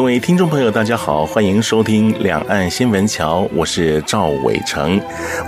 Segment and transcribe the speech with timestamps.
[0.00, 4.98] 各位听众朋友，大家好，欢迎收听《两岸新闻桥》，我是赵伟成。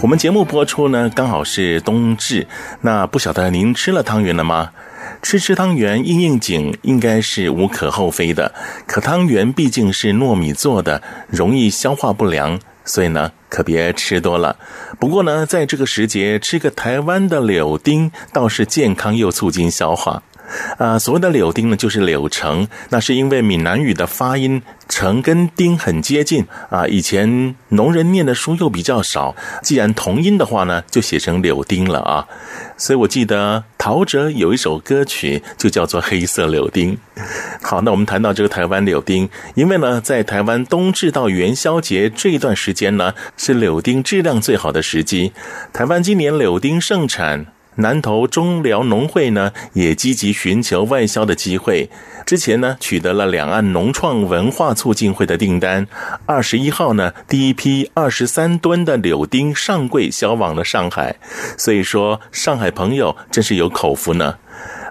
[0.03, 2.47] 我们节目播出呢，刚好是冬至。
[2.83, 4.73] 那不晓得您吃了汤圆了吗？
[5.23, 8.55] 吃吃汤圆应应景，应该是无可厚非的。
[8.87, 14.57] 可汤圆毕竟是糯米做的，容易消化不良，所以呢，可别吃多了。
[15.01, 20.23] 不过呢，在这个时节，吃个台湾的柳丁，倒是健康又促进消化。
[20.79, 26.87] 啊，所谓的柳丁呢，就是柳橙，那是因为闽南语的发音橙跟丁很接近啊。
[26.87, 32.27] 以前农人念的书又比较少，既然同音的话呢，就写成柳丁了啊。
[32.77, 36.97] 所以我记得陶喆有一首歌曲就叫做《黑色柳丁》。
[37.63, 45.33] 好，那我们谈到这个台湾柳丁，因为呢，在台湾冬至到元宵节这一段时间呢，是柳丁质量最好的时机。
[45.73, 47.47] 台湾今年柳丁盛产。
[47.77, 51.89] 南投中寮农会呢，也积极寻求外销的机会。
[52.27, 55.87] 之前呢，取得了两岸农创文化促进会的订单。
[56.27, 61.17] 二十一号呢，第一批二十三吨的柳丁上柜销往了上海。
[61.57, 64.37] 所以说，上海朋友真是有口福呢。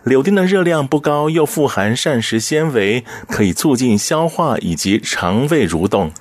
[0.03, 6.11] 柳丁的热量不高，又富含膳食纤维，可以促进消化以及肠胃蠕动。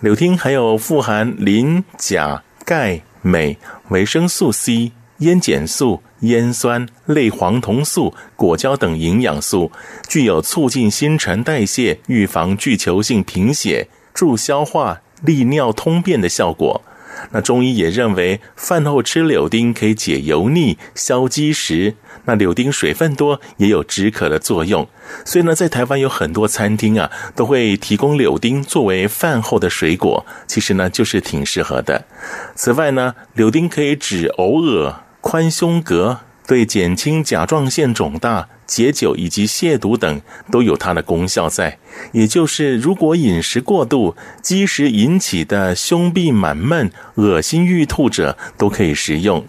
[0.00, 3.56] 柳丁还有富含磷、钾、钙、镁、
[3.88, 4.92] 维生素 C。
[5.22, 9.72] 烟碱素、烟酸、类黄酮素、果胶等营养素，
[10.08, 16.82] 具有促进新陈代谢、预防巨球性贫血、助消化、利尿通便的效果。
[17.30, 21.94] 那中医也认为，饭后吃柳丁可以解油腻、消积食。
[22.24, 24.88] 那柳丁水分多，也有止渴的作用。
[25.24, 30.24] 所以呢，在台湾有很多餐厅啊，都会提供柳丁作为饭后的水果。
[30.46, 32.06] 其实呢，就是挺适合的。
[32.54, 34.96] 此外呢，柳丁可以止呕恶。
[35.22, 41.78] 宽胸膈，对减轻甲状腺肿大、解酒以及泻毒等都有它的功效在。
[42.10, 49.44] 也就是，如果饮食过度、积食引起的胸壁满闷、恶心欲吐者，都可以食用。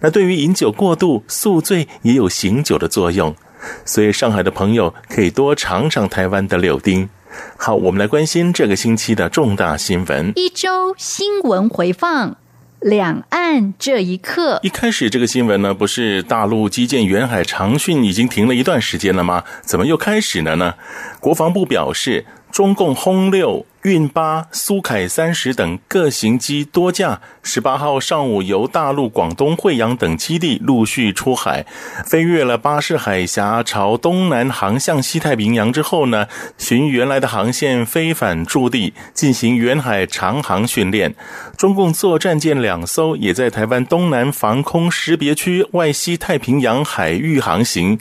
[0.00, 3.34] 那对于饮酒过度、宿醉也有醒酒的作用。
[3.84, 7.08] 所以，上海的朋友可以多尝尝台湾的柳丁。
[7.56, 10.32] 好，我们来关心这个星期的重大新闻。
[10.36, 12.36] 一周新闻回放。
[12.86, 19.42] 两岸这一刻，一开始这个新闻呢，不是大陆基建远海长训已经停了一段时间了吗？
[19.62, 20.74] 怎么又开始了呢？
[21.18, 23.66] 国防部表示，中共轰六。
[23.86, 31.64] 运八、苏凯三十等各型机多架，十八号上午由大陆广东惠阳等基地陆续出海，
[32.04, 36.26] 飞越了巴士海峡，朝东南航向西太平洋之后呢，
[36.58, 41.14] 循原来的航线飞返驻地，进行远海长航训练。
[41.56, 47.96] 中共作战舰两艘也在台湾东南防空识别区外西太平洋海域航行，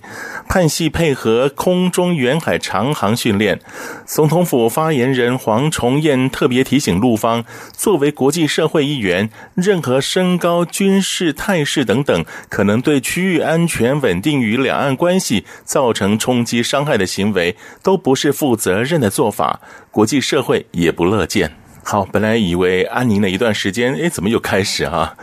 [0.49, 3.61] 判系配合空中远海长航训练。
[4.07, 5.71] 总统府发言人黄。
[5.75, 7.43] 重燕特别提醒陆方，
[7.73, 19.59] 作为国际社会一员，任何升高军事态势等等，可能对区域安全稳定与两岸关系造成冲击伤害的行为，都不是负责任的做法，
[19.91, 21.64] 国际社会也不乐见。
[21.87, 25.13] 好，本来以为安宁了一段时间，诶，怎么又开始啊？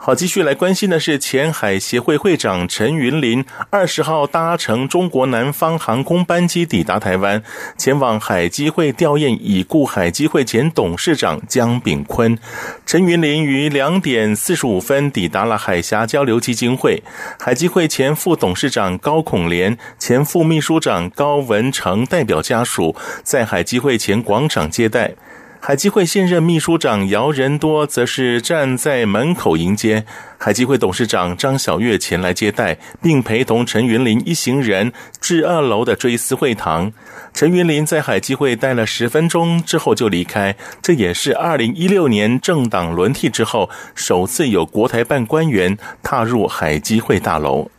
[0.00, 7.42] 好，继续来关心的是前海协会会长陈云林，二十号搭乘中国南方航空班机抵达台湾，
[7.76, 12.38] 前往海基会吊唁已故海基会前董事长江炳坤。
[12.86, 17.02] 陈云林于两点四十五分抵达了海峡交流基金会，
[17.38, 25.12] 海基会前副董事长高孔廉、前副秘书长高文成代表家属在海基会前广场接待。
[25.60, 30.04] 海基会现任秘书长姚仁多则是站在门口迎接，
[30.38, 36.92] 海基会董事长张晓月前来接待，并陪同陈云林一行人至二楼的追思会堂。
[37.34, 47.70] 陈云林在海基会待了十分钟之后就离开，这也是二零一六年政党轮替之后首次有国台办官员踏入海基会大楼。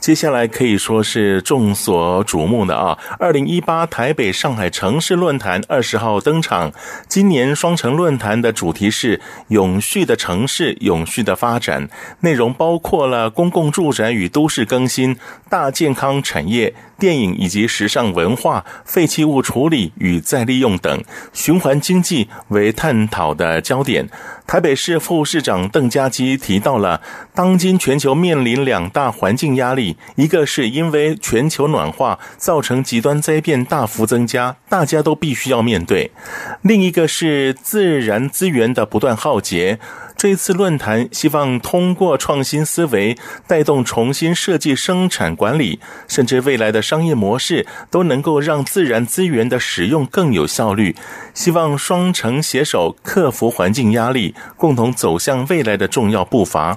[0.00, 2.98] 接下来可以说是众所瞩目的啊！
[3.18, 6.72] 二零一八台北上海城市论坛二十号登场。
[7.06, 11.86] 今年双城论坛的主题是“永续的城市，永续的发展”，
[12.20, 15.18] 内容包括了公共住宅与都市更新、
[15.50, 21.02] 大健康产业、电影以及时尚文化、废弃物处理与再利用等，
[21.32, 24.08] 循环经济为探讨的焦点。
[24.46, 27.00] 台北市副市长邓家基提到了，
[27.34, 36.10] 当今全球面临两大环境压力，一个是因为全球暖化造成极端灾变大幅增加，大家都必须要面对；
[36.62, 39.78] 另一个是自然资源的不断耗竭。
[40.20, 50.94] 这次论坛希望通过创新思维，带动重新设计生产管理，甚至未来的商业模式，都能够让自然资源的使用更有效率。
[51.32, 56.76] 希望双城携手克服环境压力，共同走向未来的重要步伐。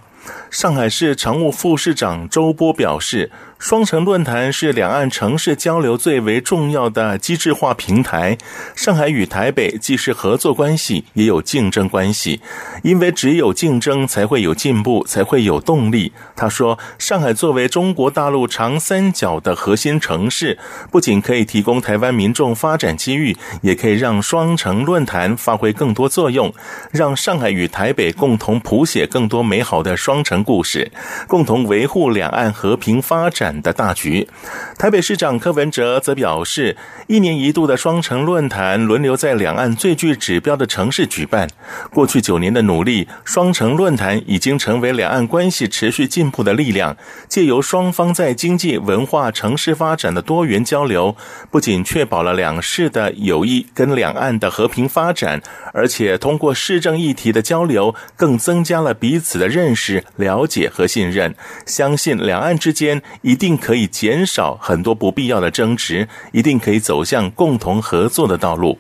[0.50, 8.38] 上海市常务副市长周波表示，双城论坛是两岸城市交流最为重要的机制化平台。
[8.76, 12.40] 上海与台北既是合作关系，也有竞争关系，
[12.84, 16.14] 因为只有竞争才会有进步，才会有动力。
[16.36, 20.58] 他说，上海作为中国大陆长三角的核心城市，
[20.92, 26.54] 不仅可以提供台湾民众发展机遇，也可以让双城论坛发挥更多作用，
[26.92, 30.13] 让上海与台北共同谱写更多美好的双。
[30.14, 30.92] 双城故事，
[31.28, 34.30] 共同维护两岸和平发展的大局。
[34.78, 36.78] 台北市长柯文哲则表示，
[37.08, 41.50] 一年一度的双城论坛轮流在两岸最具指标的城市举办。
[41.92, 46.96] 过去九年的努力，双城论坛已经成为两岸关系持续进步的力量。
[47.28, 51.18] 借由双方在经济、文化、城市发展的多元交流，
[51.50, 55.42] 不仅确保了两市的友谊跟两岸的和平发展，
[55.74, 60.03] 而且通过市政议题的交流，更增加了彼此的认识。
[60.16, 61.34] 了解和信任，
[61.66, 68.78] 相信两岸之间一定可以减少很多不必要的争执，一定可以走向共同合作的道路。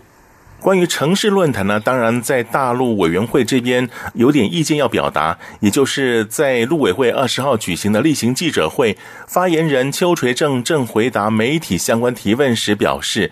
[0.63, 13.29] 关于城市论坛呢，当然在大陆委员会这边有点意见要表达，也就是在陆委会二十号举行的例行记者会，发言人邱垂正正回答媒体相关提问时表示，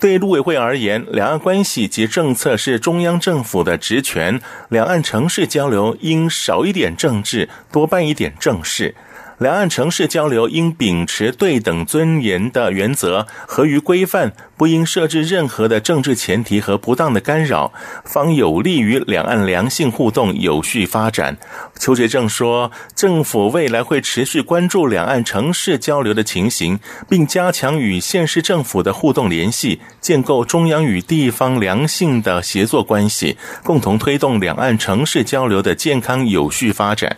[0.00, 8.96] 对陆委会而言，两岸关系及政策是中央政府的职权，两岸城市交流应少一点政治，多办一点正事。
[9.42, 17.72] 两岸城市交流应秉持对等尊严的原则，合于规范，不应设置任何的政治前提和不当的干扰，
[18.04, 21.36] 方有利于两岸良性互动有序发展。
[21.76, 26.78] 邱学正说，政府未来会持续关注两岸城市交流的情形，
[27.08, 37.16] 并加强与县市政府的互动联系，建构中央与地方良性的协作关系，共同推动两岸城市交流的健康有序发展。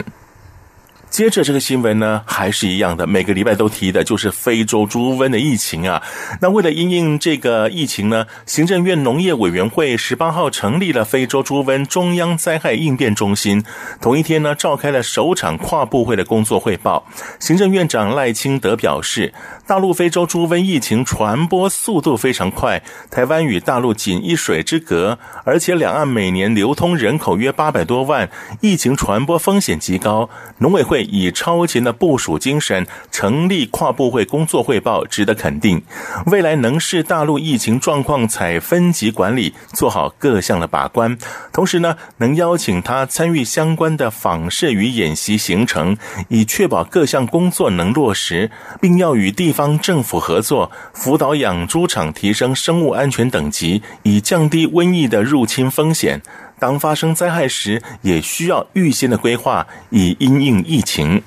[1.14, 6.02] 接着这个新闻呢，还是一样的，每个礼拜都提的，就是非洲猪瘟的疫情啊。
[6.40, 13.62] 那为了因应这个疫情呢，行政院农业委员会十八号成立了非洲猪瘟中央灾害应变中心，
[14.00, 17.06] 同一天呢，召开了首场跨部会的工作汇报。
[17.38, 19.32] 行政院长赖清德表示，
[19.68, 22.82] 大陆非洲猪瘟疫情传播速度非常快，
[23.12, 28.28] 台湾与大陆仅一水之隔，而且两岸每年流通人口约八百多万，
[28.60, 30.28] 疫情传播风险极高。
[30.58, 31.03] 农委会。
[31.10, 35.82] 以超前的部署精神成立跨部会工作汇报，值得肯定。
[36.26, 41.16] 未来能视大陆疫情状况采分级管理，做好各项的把关。
[41.52, 45.96] 同时呢，能邀请他参与相关的访视与演习行程，
[46.28, 56.20] 以确保各项工作能落实，并要与地方政府合作，辅导养猪场提升生物安全等级，以降低瘟疫的入侵风险。
[56.64, 61.22] 当发生灾害时，也需要预先的规划，以因应疫情。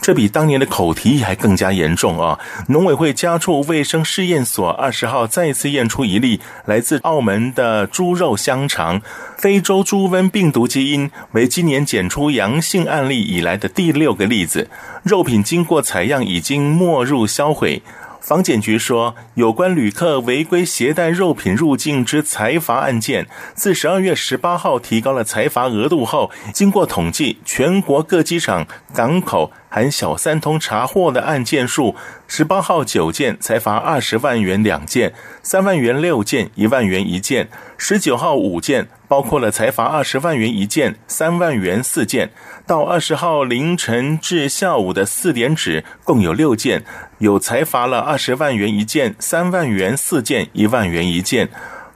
[0.00, 2.38] 这比当年的口蹄疫还更加严重啊！
[2.68, 9.02] 农委会家畜卫生试验所二十号再次验出一例来自澳门的猪肉香肠，
[9.36, 14.70] 非洲猪瘟病毒基因为今年检出阳性案例以来的第六个例子。
[15.02, 17.82] 肉品经过采样，已经没入销毁。
[18.22, 28.64] 房检局说，有关旅客违规携带肉品入境之财阀案件，自十二月十八号提高了财阀额度后，经过统计，全国各机场、
[28.94, 31.96] 港口含小三通查获的案件数：
[32.28, 37.46] 十八号九件，裁罚二十万元两件，三万元六件，一万元一件；
[37.78, 38.88] 十九号五件。
[39.08, 42.30] 包括了财罚二十万元一件、三万元四件，
[42.66, 46.82] 到二十号凌晨至下午的四点止，共有六件，
[47.18, 51.50] 有裁罚了二十万元一件、三万元四件、一万元一件。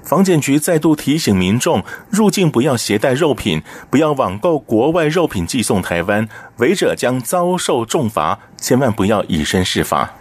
[0.06, 3.60] 防检局再度提醒民众，入境不要携带肉品，
[3.90, 10.14] 不要网购国外肉品寄送台湾，违者将遭受重罚，千万不要以身试法。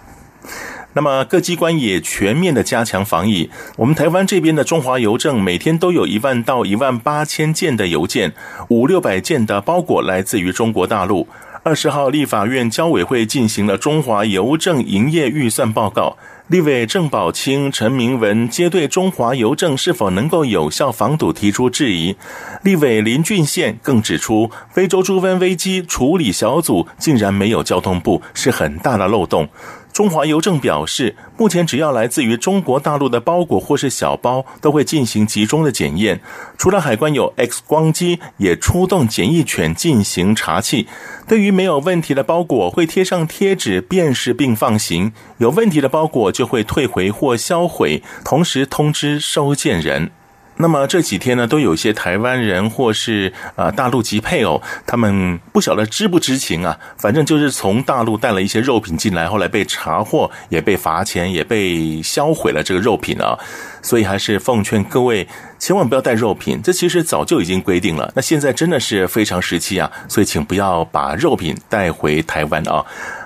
[0.93, 3.51] 那么各机关也全面的加强防疫。
[3.77, 8.33] 我们台湾这边的中华邮政每天都有一万到一万八千件的邮件，
[8.69, 11.27] 五六百件的包裹来自于中国大陆。
[11.61, 16.17] 二十号，立法院交委会进行了中华邮政营业预算报告。
[16.47, 22.15] 立委郑宝清、陈明文皆对中华邮政是否能够有效防堵提出质疑。
[22.61, 29.49] 立委林俊宪更指出，非洲猪瘟危机处理小组竟然没有交通部，是很大的漏洞。
[29.95, 36.19] 中华邮政表示，目前只要来自于中国大陆的包裹或是小包，都会进行集中的检验。
[36.57, 40.85] 除了海关有 X 光机，也出动检疫犬进行查缉。
[41.29, 50.11] 对于没有问题的包裹，会贴上贴纸辨识并放行；有问题的包裹就会退回或销毁，同时通知收件人。
[50.57, 63.37] 那么这几天呢，都有一些台湾人或是啊大陆籍配偶，他们不晓得知不知情啊，反正就是从大陆带了一些肉品进来，后来被查获，也被罚钱，也被销毁了这个肉品啊。
[63.81, 65.27] 所以还是奉劝各位，
[65.59, 68.11] 千万不要带肉品，这其实早就已经规定了。
[68.15, 72.83] 那现在真的是非常时期啊，所以请不要把肉品带回台湾啊。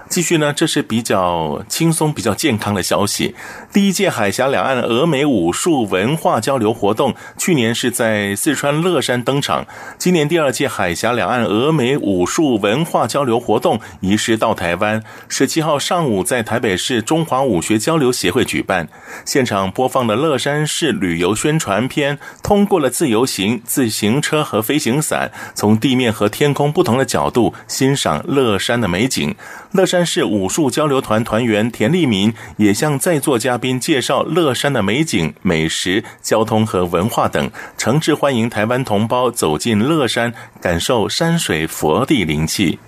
[0.09, 3.35] 继续呢，这是比较轻松、比较健康的消息。
[3.71, 9.67] 第一届海峡两岸俄美武术文化交流活动，去年是在四川乐山登场。
[9.99, 18.89] 今年第二届海峡两岸俄美武术文化交流活动移师到台湾，十七号上午在台北市中华武学交流协会举办。
[19.25, 29.35] 现场播放的乐山市旅游宣传片，通过了自由行、自行车和飞行伞，从地面和天空不同的角度欣赏乐山的美景。
[29.71, 42.79] 乐山市武术交流团团员田立民也向在座嘉宾介绍乐山的美景、美食、交通和文化等，诚挚欢迎台湾同胞走进乐山，感受山水佛地灵气。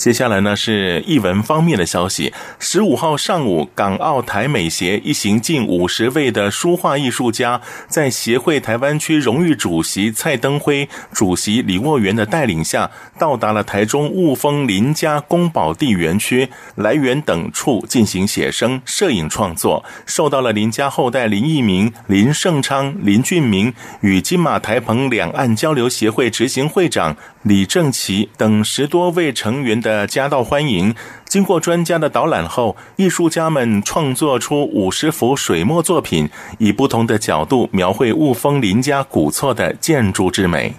[0.00, 2.32] 接下来呢是艺文方面的消息。
[2.58, 30.06] 十五号上午，港澳台美协一行近五十位的书画艺术家，在协会台湾区荣誉主席蔡登辉、主席李沃元的带领下，到达了台中雾峰林家宫保地园区、来源等处进行写生、摄影创作，受到了林家后代林义明、林圣昌、林俊明与金马台澎两岸交流协会执行会长李正奇等十多位成员的。
[30.06, 30.94] 夹道欢迎，
[31.24, 36.28] 经过专家的导览后，艺术家们创作出五十幅水墨作品，
[36.58, 40.74] 以不同的角度描绘雾峰林家古厝的建筑之美。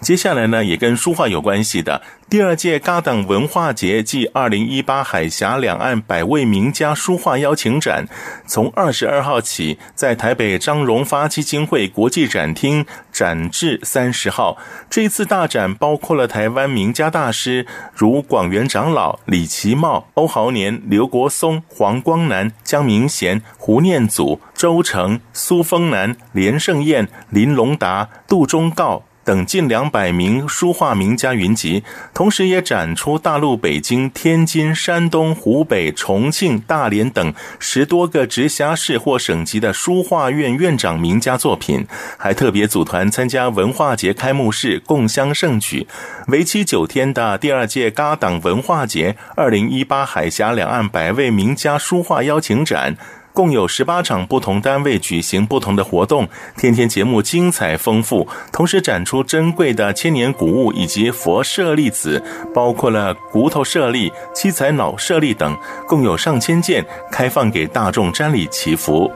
[0.00, 2.02] 接下来呢，也跟书画有关系的。
[2.28, 8.06] 第二届嘎当文化节暨二零一八海峡两岸百位名家书画邀请展，
[8.46, 14.58] 从二十二号起在台北张荣发基金会国际展厅展至三十号。
[14.90, 29.04] 这次大展包括了台湾名家大师如广元长老、李其茂、欧豪年、刘国松、黄光南、江明贤、胡念祖、周成、苏丰南、连胜燕、林龙达、杜忠告。
[29.26, 31.82] 等近两百名书画名家云集，
[32.14, 41.84] 同时也展出大陆北京、天津、山东、湖北、重庆、大连等十多个直辖市或省级的书画院院长名家作品，
[42.16, 45.88] 还特别组团参加文化节开幕式，共襄盛举。
[46.28, 52.96] 为期九天的第二届嘎党文化节二零一八海峡两岸百位名家书画邀请展。
[53.36, 56.26] 共有十八场不同单位举行不同的活动，
[56.56, 62.22] 天天节目精彩丰富，同时展出珍贵的千年古物以及佛舍利子，
[62.54, 65.54] 包括了骨头舍利、七彩脑舍利等，
[65.86, 69.12] 共有上千件，开放给大众瞻礼祈福。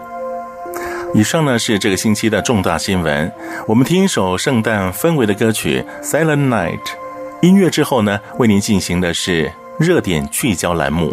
[1.14, 3.32] 以上呢是这个星期的重大新闻，
[3.66, 6.78] 我们听一首圣诞氛围的歌曲《Silent Night》，
[7.40, 11.10] 音乐之后呢，为您进行的是热点聚焦栏目。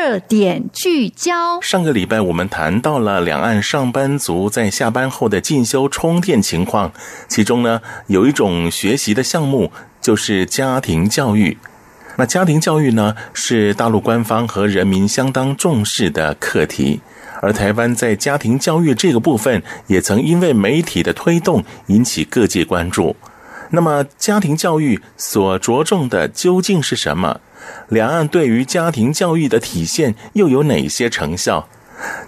[0.00, 1.60] 热点聚焦。
[1.60, 6.90] 上个礼拜我们谈到了两岸上班族在下班后的进修充电情况，
[7.28, 11.58] 其中呢有一种学习的项目就是家庭教育。
[12.16, 17.02] 那家庭教育呢是大陆官方和人民相当重视的课题，
[17.42, 23.14] 而台湾在家庭教育这个部分也曾因为媒体的推动引起各界关注。
[23.72, 27.38] 那么家庭教育所着重的究竟是什么？
[27.88, 31.68] 两岸对于家庭教育的体现又有哪些成效？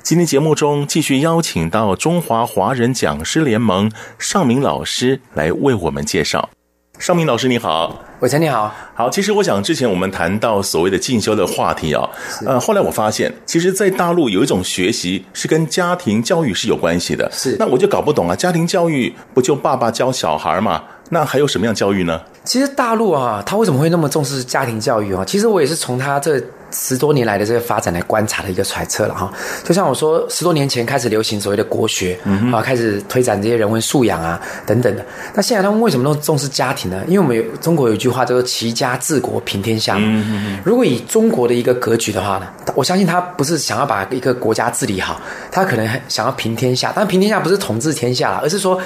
[0.02, 6.50] 今天节目中继续邀请到中华华人讲师联盟尚明老师来为我们介绍。
[6.98, 9.10] 尚明老师你好，伟成你好，好。
[9.10, 12.08] 其实我想之前我们谈到所谓的进修的话题啊，
[12.46, 17.28] 呃，后来我发现，其实，在大陆有一种学习是跟家庭教育是有关系的。
[17.32, 20.84] 是，那我就搞不懂啊，家庭教育不就爸爸教小孩嘛？
[21.10, 22.20] 那还有什么样教育呢？
[22.44, 25.24] 其实大陆啊，他为什么会那么重视家庭教育啊？
[25.24, 29.32] 其实我也是从他这十多年来的这个发展来观察的一个揣测了哈。
[29.62, 35.06] 就像我说，十多年前开始流行所谓的国学，嗯啊，开始推展这些人文素养啊等等的。
[35.34, 37.00] 那现在他们为什么那么重视家庭呢？
[37.06, 39.94] 因为我们有中国有一句话叫做“齐家治国平天下”。
[40.02, 40.60] 嗯嗯嗯。
[40.64, 45.20] 如果以中国的一个格局的话呢，我相信他不是想要把一个国家治理好，
[45.52, 46.92] 他可能想要平天下。
[46.96, 48.80] 但平天下不是统治天下了，而是说。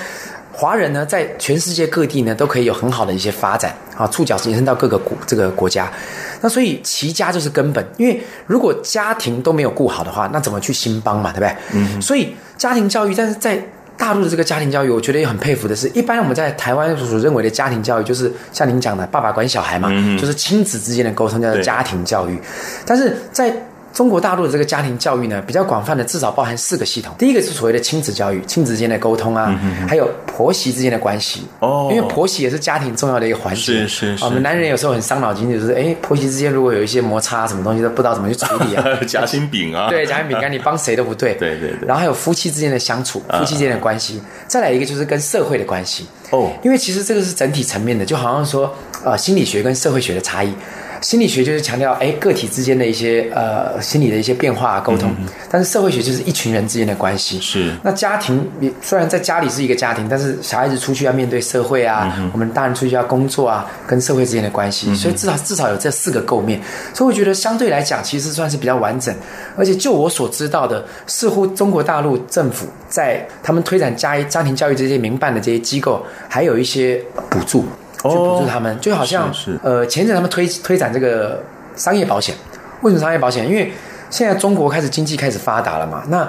[0.58, 5.92] 华人呢，在全世界各地呢，都可以有很好的一些发展啊，触角延伸到各个国这个国家。
[6.40, 11.56] 那所以齐家就是根本，因为如果家庭都没有顾好的话，那怎么去兴邦嘛，对不对？
[11.74, 12.00] 嗯。
[12.00, 13.62] 所以家庭教育，但是在
[13.98, 22.40] 大陆的这个家庭教育，我觉得也很佩服的是，一般我们在台湾所认为的家庭教育，就是像您讲的，爸爸管小孩嘛，嗯、就是亲子之间的沟通叫做家庭教育。
[22.86, 23.54] 但是在
[23.96, 27.14] 中国大陆的这个家庭教育呢，比较广泛的，至少包含四个系统。
[27.18, 31.46] 第一个是所谓的亲子教育，亲子之间的沟通啊，嗯、哼还有婆媳之间的关系。
[31.60, 33.62] 哦，因为婆媳也是家庭重要的一个环节。
[33.62, 34.22] 是是是。
[34.26, 38.84] 我们男人有时候很伤脑筋，就是哎，婆媳之间如果有一些摩擦，什么东西都不知道怎么去处理啊。
[39.08, 39.88] 夹心饼啊。
[39.88, 41.32] 对，夹心饼干， 你帮谁都不对。
[41.36, 41.88] 对对对。
[41.88, 44.18] 然后还有夫妻之间的相处，夫妻之间的关系。
[44.18, 46.06] 啊、再来一个就是跟社会的关系。
[46.32, 46.52] 哦。
[46.62, 48.70] 因为其实这个是整体层面的，就好像说，
[49.02, 50.52] 呃，心理学跟社会学的差异。
[51.00, 57.40] 心理学就是强调哎，个体之间的一些呃心理的一些变化沟通，嗯、但是社会学就是一群人之间的关系。
[57.40, 57.74] 是。
[57.82, 66.60] 那家庭你虽然在家里是一个家庭，但是小孩子出去要面对社会啊，嗯、我们大人出去要工作啊，跟社会之间的关系，嗯、所以至少至少有这四个构面。
[66.92, 69.14] 所以我觉得相对来讲，其实算是比较完整。
[69.56, 77.64] 而且就我所知道的，似乎中国大陆政府在他们推展家家庭教育这些民办的这些机构，还有一些补助。
[78.02, 79.32] 去补助他们，就好像
[79.62, 81.42] 呃，前阵他们推推展这个
[81.74, 82.34] 商业保险，
[82.82, 83.48] 为什么商业保险？
[83.48, 83.72] 因为
[84.08, 86.28] 现在中国开始经济开始发达了嘛，那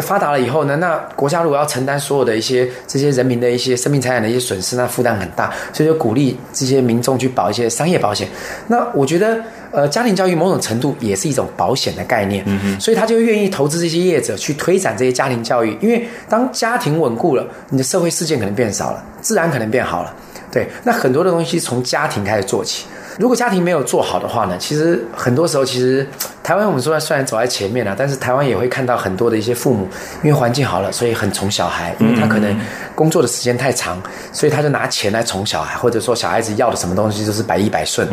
[0.00, 8.28] 发达了以后呢，那国家如果要承担所有的一些这些人民的一些生命财产的一些损失，那负担很大，所以就鼓励这些民众去保一些商业保险。
[8.68, 20.14] 那我觉得，呃，家庭教育某种程度也是一种保险的概念，嗯哼，所以他就愿意投资这些业者去推展这些家庭教育，因为当家庭稳固了，你的社会事件可能变少了，自然可能变好了。
[20.56, 22.86] 对，那很多的东西从家庭开始做起。
[23.18, 26.06] 如果家庭没有做好的话呢，其实很多时候，其实
[26.42, 29.86] 台湾我们说虽然走在前面了，但是台湾也会看到很多的一些父母，
[30.22, 32.58] 因为环境好了，所以很宠小孩，因为他可能
[32.94, 34.00] 工作的时间太长，
[34.32, 38.08] 所以他就拿钱来宠小孩，或者说小孩子要的什么东西就是百依百顺。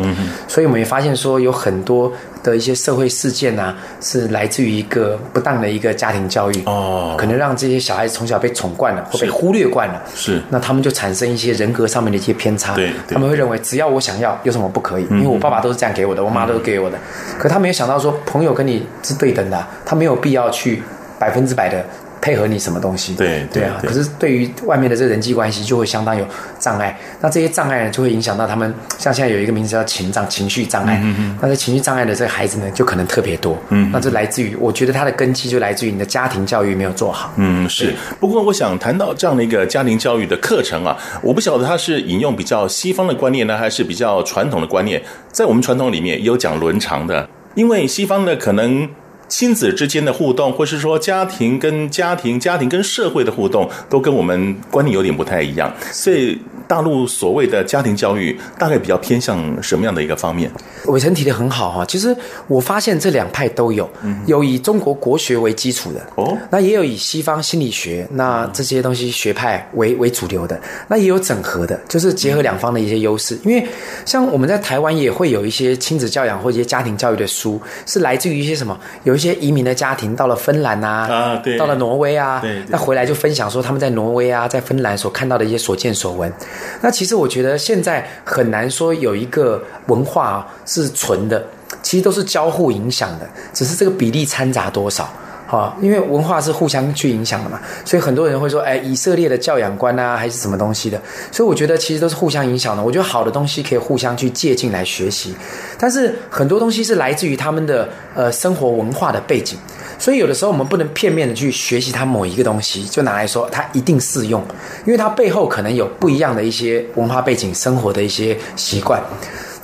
[0.46, 2.12] 所以我们也发现说，有很多
[2.44, 6.62] 的一些社会事件啊，是来自于一个不当的一个家庭教育。
[6.66, 15.04] 哦，可能让这些小孩子从小被宠惯了，或被忽略惯了，是，那他们就产生一些人格上面的一些偏差，对，他们会认为只要我想要，有什么不可以？
[15.10, 16.98] 因为我爸爸都是这样给我的，我妈都是给我的，
[17.38, 20.82] 可他没有想到说朋友跟你是对等的，他没有必要去
[21.18, 21.84] 百分之百的。
[22.24, 23.14] 配合你什么东西？
[23.16, 26.26] 对对，对啊，可是对于外面的这个人际关系就会相当有
[26.58, 26.98] 障碍。
[27.20, 28.74] 那这些障碍呢，就会影响到他们。
[28.98, 30.98] 像现在有一个名字叫情障、情绪障碍。
[31.04, 31.38] 嗯嗯。
[31.42, 33.58] 那这情绪障碍的这个孩子呢，就可能特别多。
[33.68, 33.90] 嗯。
[33.92, 37.30] 那这来自于，我觉得他的根基就来自于你的家庭教育没有做好。
[37.36, 37.92] 嗯，是。
[38.18, 45.02] 不过我想谈到这样的一个家庭教育的课程啊，我不晓得他是引用比较西方的观念呢，还是比较传统的观念。
[45.30, 48.88] 在我们传统里面有讲伦常的，因为西方的可能。
[49.28, 55.72] 亲子之间的互动，或是说家庭跟家庭、家庭跟社会的互动，都跟我们观念有点不太一样。
[55.90, 60.50] 所以大陆所谓的家庭教育，大概比较偏向什么样的一个方面？
[60.86, 62.14] 伟成提的很好哈，其实
[62.46, 63.88] 我发现这两派都有，
[64.26, 73.38] 有以中国国学为基础的哦，那也有以西方心理学那这些东西学派为为主流的，那也有整合的，就是结合两方的一些优势。
[73.44, 73.66] 因为
[74.04, 79.13] 像我们在台湾也会有一些亲子教养或者一些家庭教育的书，是来自于一些什么有。
[79.14, 86.32] 有一些移民的家庭到了芬兰啊，啊对，到了挪威啊，对，那回来就分享说他们在挪威啊，在芬兰所看到的一些所见所闻。
[86.80, 91.46] 那其实我觉得现在很难说有一个文化是纯的，
[91.80, 95.08] 其实都是交互影响的，只是这个比例掺杂多少。
[95.46, 101.00] 啊，因为文化是互相去影响的嘛，所以很多人会说，哎，以色列的教养观啊，还是什么东西的。
[101.30, 102.82] 所以我觉得其实都是互相影响的。
[102.82, 105.34] 我觉得好的东西可以互相去借鉴来学习，
[105.78, 109.58] 但是很多东西是来自于他们的呃生活文化的背景，
[109.98, 114.42] 所以有的时候我们不能片面的去学习它某一个东西，就拿来说它一定适用，
[114.86, 119.02] 因为它背后可能有不一样的一些文化背景、生活的一些习惯。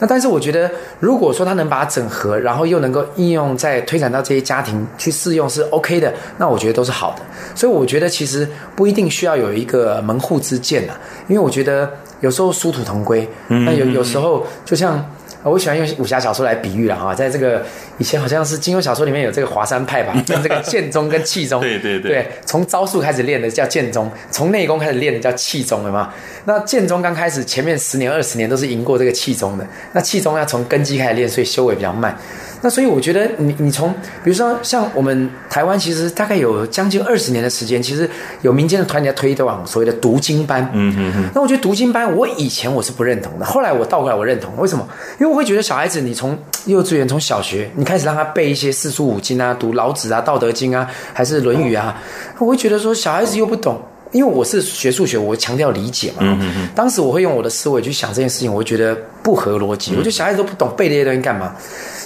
[0.01, 7.23] 那但是我觉得，如果说他能把它整合，然后又能够应用在推展到这些家庭去试用是 OK 的，那我觉得都是好的。
[7.55, 10.95] 所以我觉得其实不一定需要有一个门户之见呐，
[11.29, 11.89] 因为我觉得
[12.21, 13.29] 有时候殊途同归。
[13.49, 15.05] 那有有时候就像。
[15.43, 17.65] 我喜欢用武侠小说来比喻了哈，在这个
[17.99, 26.13] 以前好像是金庸小说里面有这个华山派吧，跟这个剑宗跟气宗， 对对对，从招数开始练的叫剑宗，从内功开始练的叫气宗，了嘛？
[26.45, 32.17] 那剑宗刚开始前面十年二十年都是赢过这个气宗的，那气宗要从根基开始练，所以修为比较慢。
[32.63, 33.91] 那所以我觉得你你从
[34.23, 38.09] 比如说像我们台湾，其实大概有将近二十年的时间，其实
[38.43, 40.63] 有民间的团体在推广所谓的读经班。
[40.75, 41.31] 嗯嗯嗯。
[41.35, 44.55] 那我觉得读经班，我以前我是不认同的，后来我倒过来我认同。
[44.59, 44.87] 为什么？
[45.19, 51.97] 因为我会觉得小孩子，你从幼稚园从小学，你开始让他背一些四书五经啊，读老子啊、道德经啊，还是论语啊，
[52.39, 53.81] 我会觉得说小孩子又不懂。
[54.13, 56.19] 因为我是学数学，我强调理解嘛。
[56.21, 56.69] 嗯嗯嗯。
[56.75, 59.93] 当时我会用我的思维去想这件事情，我会觉得不合逻辑。
[59.93, 61.55] 我觉得小孩子都不懂背这些东西干嘛？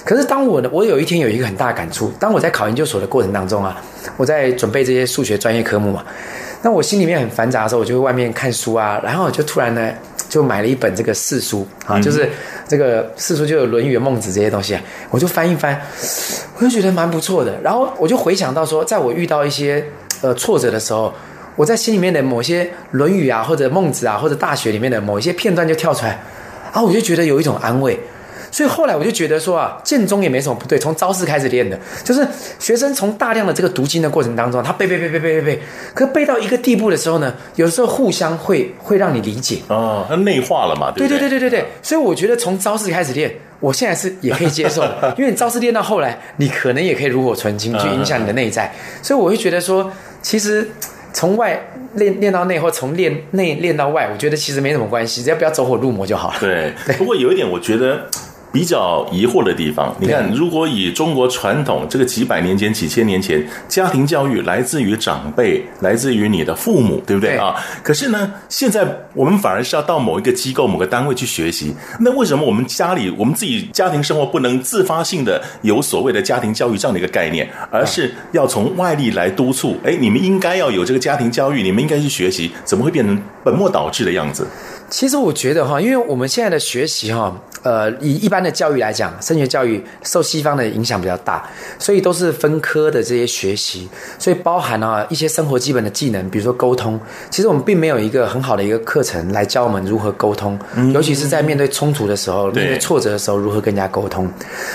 [0.04, 2.12] 可是当我呢，我有一天有一个很大的感触。
[2.20, 3.82] 当我在考研究所的过程当中啊，
[4.18, 6.04] 我在准备这些数学专业科目嘛，
[6.60, 9.90] 那我心里面很繁杂的时候，我就会外面看书啊，然后我就突然呢，
[10.28, 12.28] 就买了一本这个四书啊，就是
[12.68, 15.80] 这个四书就有《论语》《孟子》这些东西啊，我就翻一翻，
[16.58, 17.58] 我就觉得蛮不错的。
[17.62, 19.82] 然后我就回想到说，在我遇到一些
[20.20, 21.10] 呃挫折的时候。
[21.56, 26.20] 我在心里面的某些《论语》啊，或者《孟子》啊，或者《大学》里面的某一些片段就跳出来，
[26.72, 27.98] 啊，我就觉得有一种安慰。
[28.50, 32.24] 所以后来我就觉得说啊，剑宗也没什么不对，从招式开始练的，就是
[32.60, 35.62] 学生从大量的这个读经的过程当中，他背背背背背背背，
[35.92, 41.66] 可背到一个地步的时候呢，有时候互相会会让你理解哦，他内化了嘛，对对对对对对对。
[41.82, 44.84] 所以我觉得从招式开始练，我现在是也可以接受，
[45.18, 48.72] 因为你招式练到后来，你可能也可以炉火纯青，去影响你的内在。
[49.02, 49.90] 所以我会觉得说，
[50.22, 50.68] 其实。
[51.14, 51.58] 从外
[51.94, 56.36] 练练到内，或从练内练到外，我觉得其实没什么关系，只要不要走火入魔就好了。
[56.40, 58.06] 对，不过有一点，我觉得。
[58.54, 67.56] 比较疑惑的地方，你看，如果以中国传统这个几百年前、几千年前，家庭教育来自于长辈，来自于你的父母，对不对啊？
[67.82, 71.74] 可是呢，现在我们反而是要到某一个机构、某个单位去学习。
[71.98, 79.76] 那为什么我们家里、我们自己家庭生活不能自发性的有所谓的家庭教育这样的一个概念，而是要从外力来督促？
[79.82, 84.46] 哎，你们应该要有这个家庭教育，你们应该去学习，怎么会变成本末倒置的样子？
[84.94, 87.36] 其实我觉得哈，因为我们现在的学习哈。
[87.64, 97.00] 呃，以一般的教育来讲，升学教育受西方的影响比较大，所以都是分科的这些学习，所以包含啊一些生活基本的技能，比如说沟通。
[97.30, 100.58] 其实我们并没有一个很好的一个课程来教我们如何沟通，
[100.92, 104.30] 尤其是在面对冲突的时候，面对挫折的时候，如何跟人家沟通。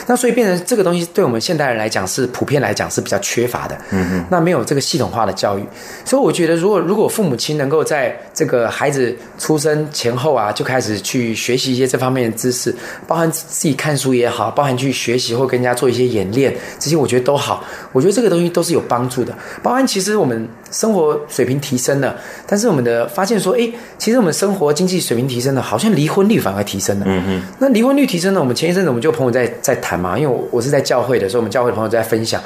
[0.08, 3.78] 那所以变成这个东西，对我们现代人来讲是普遍来讲是比较缺乏的。
[3.92, 4.26] 嗯嗯。
[4.32, 5.64] 那没有这个系统化的教育，
[6.04, 12.74] 所以我觉得，如果如果父母亲能够在这个孩子出生前后啊，就开始去学习一些这方面的知识。
[13.08, 17.64] 包含自己看书也好，包含去学习或跟人家做一些演练，这些我觉得都好。
[17.92, 19.36] 我觉得这个东西都是有帮助的。
[19.64, 27.06] 包含其实我们生活水平提升了，但是我们的发现说，哎，其实我们生活经济水平提升了，好像离婚率反而提升了。
[27.08, 27.42] 嗯嗯。
[27.60, 32.42] 那离婚率提升了，我们前一阵子我们就朋友在在谈嘛，因为我我是在教会的所以，我们教会的朋友在分享，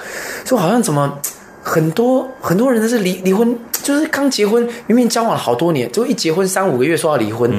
[0.45, 1.17] 说好像怎么
[1.63, 7.49] 很多很多人都是离离婚，就是刚结婚，明明交往了好多年，就一结婚三五个月说要离婚。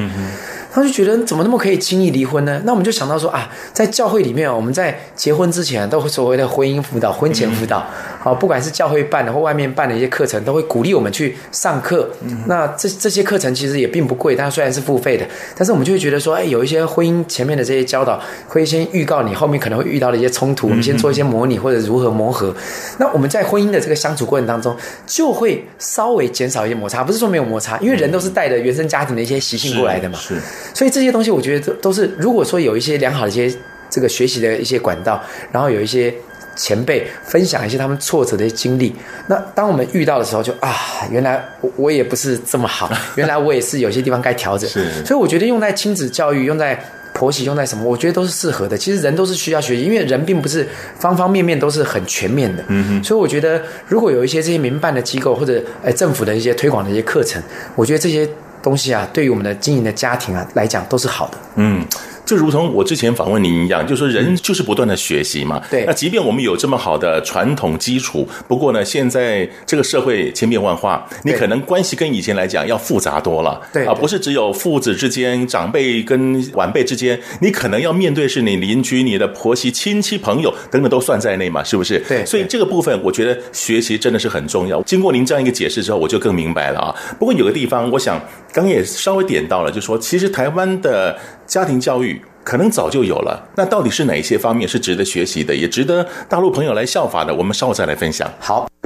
[0.70, 2.60] 他就觉得怎么那么可以轻易离婚呢？
[2.64, 7.86] 那我们就想到说啊，在教会里面，我们在结婚之前都会所谓的婚姻辅导、婚前辅导，
[8.24, 12.08] 好，不管是教会办的或外面办的一些课程，都会鼓励我们去上课。
[12.46, 22.56] 那这这些课程其实也并不贵，但虽然是付费的，但是我们就会觉得说，哎，有一些婚姻前面的这些教导，会先预告你后面可能会遇到的一些冲突，我们先做一些模拟或者如何磨合。
[22.98, 24.74] 那我们在婚姻的这个相处过程当中，
[25.06, 30.18] 就会稍微减少一些摩擦，不是说没有摩擦，因为人都是带着原生家庭的一些习性过来的嘛。
[30.18, 30.36] 是。
[30.72, 33.54] 所以这些东西，我觉得都都是，如果说有一些良好的一些
[33.90, 36.12] 这个学习的一些管道，然后有一些
[36.56, 38.94] 前辈分享一些他们挫折的经历，
[39.26, 40.74] 那当我们遇到的时候就，就啊，
[41.10, 44.68] 原来我我也不是这么好， 原来我也是有些地方该调整。
[44.68, 45.04] 是。
[45.04, 46.78] 所以我觉得用在亲子教育，用在
[47.12, 48.76] 婆媳，用在什么，我觉得都是适合的。
[48.76, 50.66] 其实人都是需要学习，因为人并不是
[50.98, 52.64] 方方面面都是很全面的。
[52.68, 53.04] 嗯哼。
[53.04, 57.42] 所以我觉得，如果有一些这些民办的机构或者呃政府的一些推广的一些课程，
[57.74, 58.28] 我觉得这些。
[58.64, 61.36] 东西啊，对于我们的经营的家庭啊来讲，都是好的。
[61.56, 61.84] 嗯。
[62.24, 65.62] 就如同我之前访问您一样，就说人就是不断的学习嘛。
[65.70, 65.84] 对。
[65.86, 73.60] 那即便我们有这么好的传统基础，不过呢，现在这个社会千变万化，你可能关系跟以前来讲要复杂多了。
[73.72, 73.84] 对。
[73.86, 81.98] 啊，不是只有父子之间、长辈跟晚辈之间，你可能要面对是你邻居、你的婆媳、亲戚、朋友等等都算在内嘛，是不是？
[82.08, 82.24] 对。
[82.24, 84.82] 所以这个部分，我觉得学习真的是很重要。
[84.82, 86.94] 经过您这样一个解释之后，我就更明白了啊。
[87.18, 88.18] 不过有个地方，我想
[88.52, 92.22] 刚刚也稍微点到了，就是说其实台湾的家庭教育。
[92.44, 97.34] 可能早就有了，那到底是哪一些方面是值得学习的，也值得大陆朋友来效法的？
[97.34, 98.30] 我们稍后再来分享。
[98.38, 98.68] 好。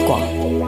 [0.00, 0.20] 广，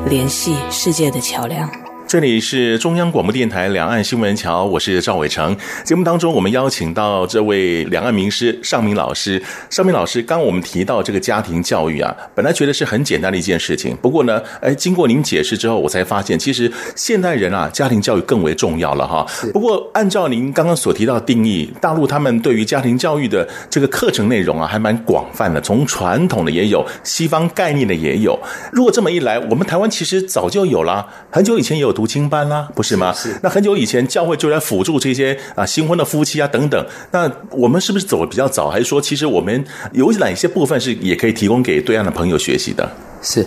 [0.08, 1.70] 联系世界的桥梁。
[2.08, 5.56] 这里是中央广播电台两岸新闻桥，我是赵伟成。
[5.82, 9.42] 节目当中，我们邀请到这位两岸名师尚明老师。
[9.70, 19.26] 尚明老师，刚我们提到这个家庭教育啊，本来觉得是很简单的一件事情，不过呢，哎，经过您解释之后，我才发现，其实现代人啊，家庭教育更为重要了哈。
[19.52, 28.38] 不过，按照您刚刚所提到的定义，大陆他们对于家庭教育的这个课程内容啊，还蛮广泛的，从传统的也有，西方概念的也有。
[28.70, 31.95] 如果这么一来，我们台湾其实早就有了，很久以前也有。
[31.96, 33.14] 读经班啦，不是吗？
[33.14, 33.34] 是。
[33.42, 36.86] 那很久以前教会就来辅助这些啊新婚的夫妻啊等等。
[37.10, 38.68] 那我们是不是走的比较早？
[38.68, 42.86] 还是说，其实我们有哪些部分是也可以提供给对岸的朋友学习的？
[43.22, 43.46] 是。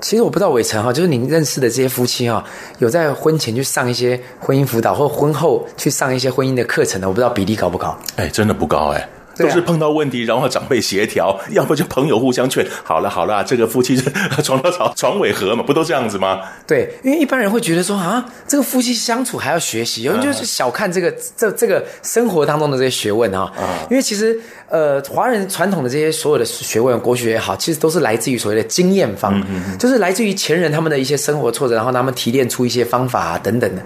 [0.00, 2.44] 其实我不知道伟成哈，就是您认识的这些夫妻哈，
[2.78, 7.98] 有在婚前去上一些婚姻辅导，或婚后去上一些婚姻的课程的，我不知道比例高不高？
[8.16, 9.08] 哎，真的不高哎。
[9.38, 12.66] 都是碰到问题，然后长辈协调， 要不就朋友互相劝。
[12.82, 13.96] 好了好了，这个夫妻
[14.42, 16.40] 床头吵，床尾和嘛，不都这样子吗？
[16.66, 23.52] 对，因为一般人会觉得说啊，这个夫妻相处还要学习，有人就是小看这个这这个生活当中的这些学问啊。
[23.56, 33.82] 啊，因为其实呃，华人传统的这些所有的学问，国学也好，其实都是来自于所谓的经验方，嗯、就是来自于前人他们的一些生活挫折，然后他们提炼出一些方法啊等等的。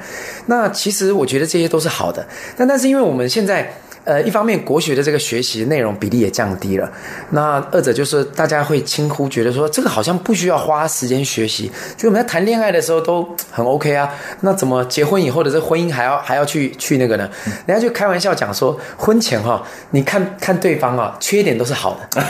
[0.46, 3.72] 那其实我觉得这些都是好的，但但是因为我们现在。
[4.04, 6.90] 呃，一方面国学的这个学习内容比例也降低了，
[7.30, 17.30] 那二者就是大家会轻忽，觉得说这个好像不需要花时间学习，就我们在谈恋爱的时候都很 OK 啊，那怎么结婚以后的这婚姻还要还要去去那个呢？
[17.64, 22.24] 人家就开玩笑讲说，婚前哈、哦，你看看对方啊，缺点都是好的，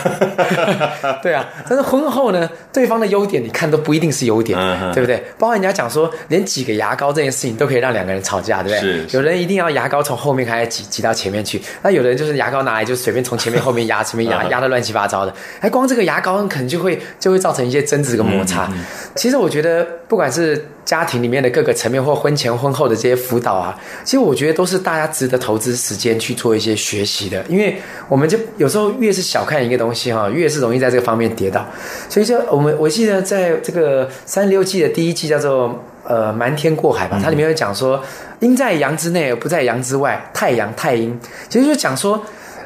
[1.22, 4.58] 对啊，但是婚后呢，对方的优点你看都不一定是优点，
[4.92, 5.16] 对不对？
[5.38, 9.06] 包括人家讲说，连挤个牙膏这件事情都可以让两个人吵架，对不对？
[9.12, 11.61] 有人一定要牙膏从后面开始挤挤到前面去。
[11.82, 18.66] 那有的人就是牙膏拿来就随便从前面后面压，前面压压的乱七八糟的，哎，光这个牙膏可能就会就会造成一些争执跟摩擦。
[18.66, 27.44] 嗯嗯、其实我觉得，不管是家庭里面的各个层面，或婚前婚后的这些辅导啊，其实我觉得都是大家值得投资时间去做一些学习的。
[27.48, 27.76] 因为
[28.08, 31.64] 我们就有时候越是小看一个东西哈，越是容易在这个方面跌倒。
[32.08, 35.84] 所以就我们我记得在这个三十六计的第一计叫做。
[36.04, 38.02] 呃瞒天过海吧，它里面有讲说，
[38.40, 42.22] 阴在阳之内而不在阳之外，太阳太阴，其实就讲说，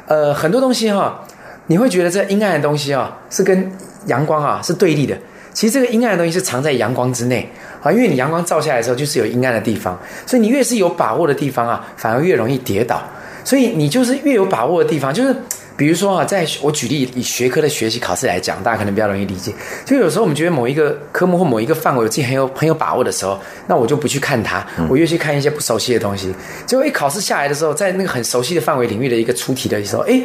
[0.07, 1.23] 呃很多东西哈，
[1.67, 3.71] 你会觉得这阴暗的东西啊是跟
[4.07, 5.17] 阳光啊是对立的，
[5.53, 7.49] 其实这个阴暗的东西是藏在阳光之内
[7.81, 13.01] 啊，因为你阳光照下来的时候就是有阴暗的地方，所以你越是有把握的地方啊，反而越容易跌倒，
[13.43, 15.35] 所以你就是越有把握的地方就是。
[15.77, 19.53] 比如说啊，在我举例以学科的学习考试来讲，大家可能比较容易理解。
[19.85, 26.33] 就有时候我们觉得某一个科目或某一个范围，我自己很有很有把握的时候，那我就不去看它，我越去看一些不熟悉的东西。
[26.65, 30.19] 结果一考试下来的时候，在那个很熟悉的范围领域的一个出题的时候，哎，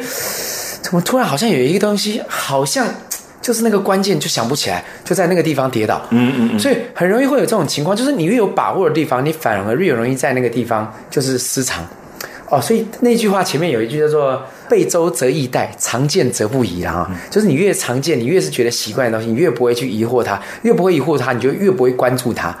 [0.81, 2.87] 怎么突然好像有一个东西，好像
[3.39, 6.01] 就是那个关键就想不起来，就在那个地方跌倒。
[6.09, 6.59] 嗯嗯嗯。
[6.59, 11.85] 所以很容易会有这种情况，就是你越有把握的地方，你反而越容易在那个地方就是失常。
[12.53, 14.39] 哦，所以那句话前面有一句叫做
[14.69, 22.55] “备周则易殆，常见则不疑”啊，就是你越常见，你越是觉得习惯的东西，你越不会去疑惑它，越不会疑惑它，你就越不会关注它。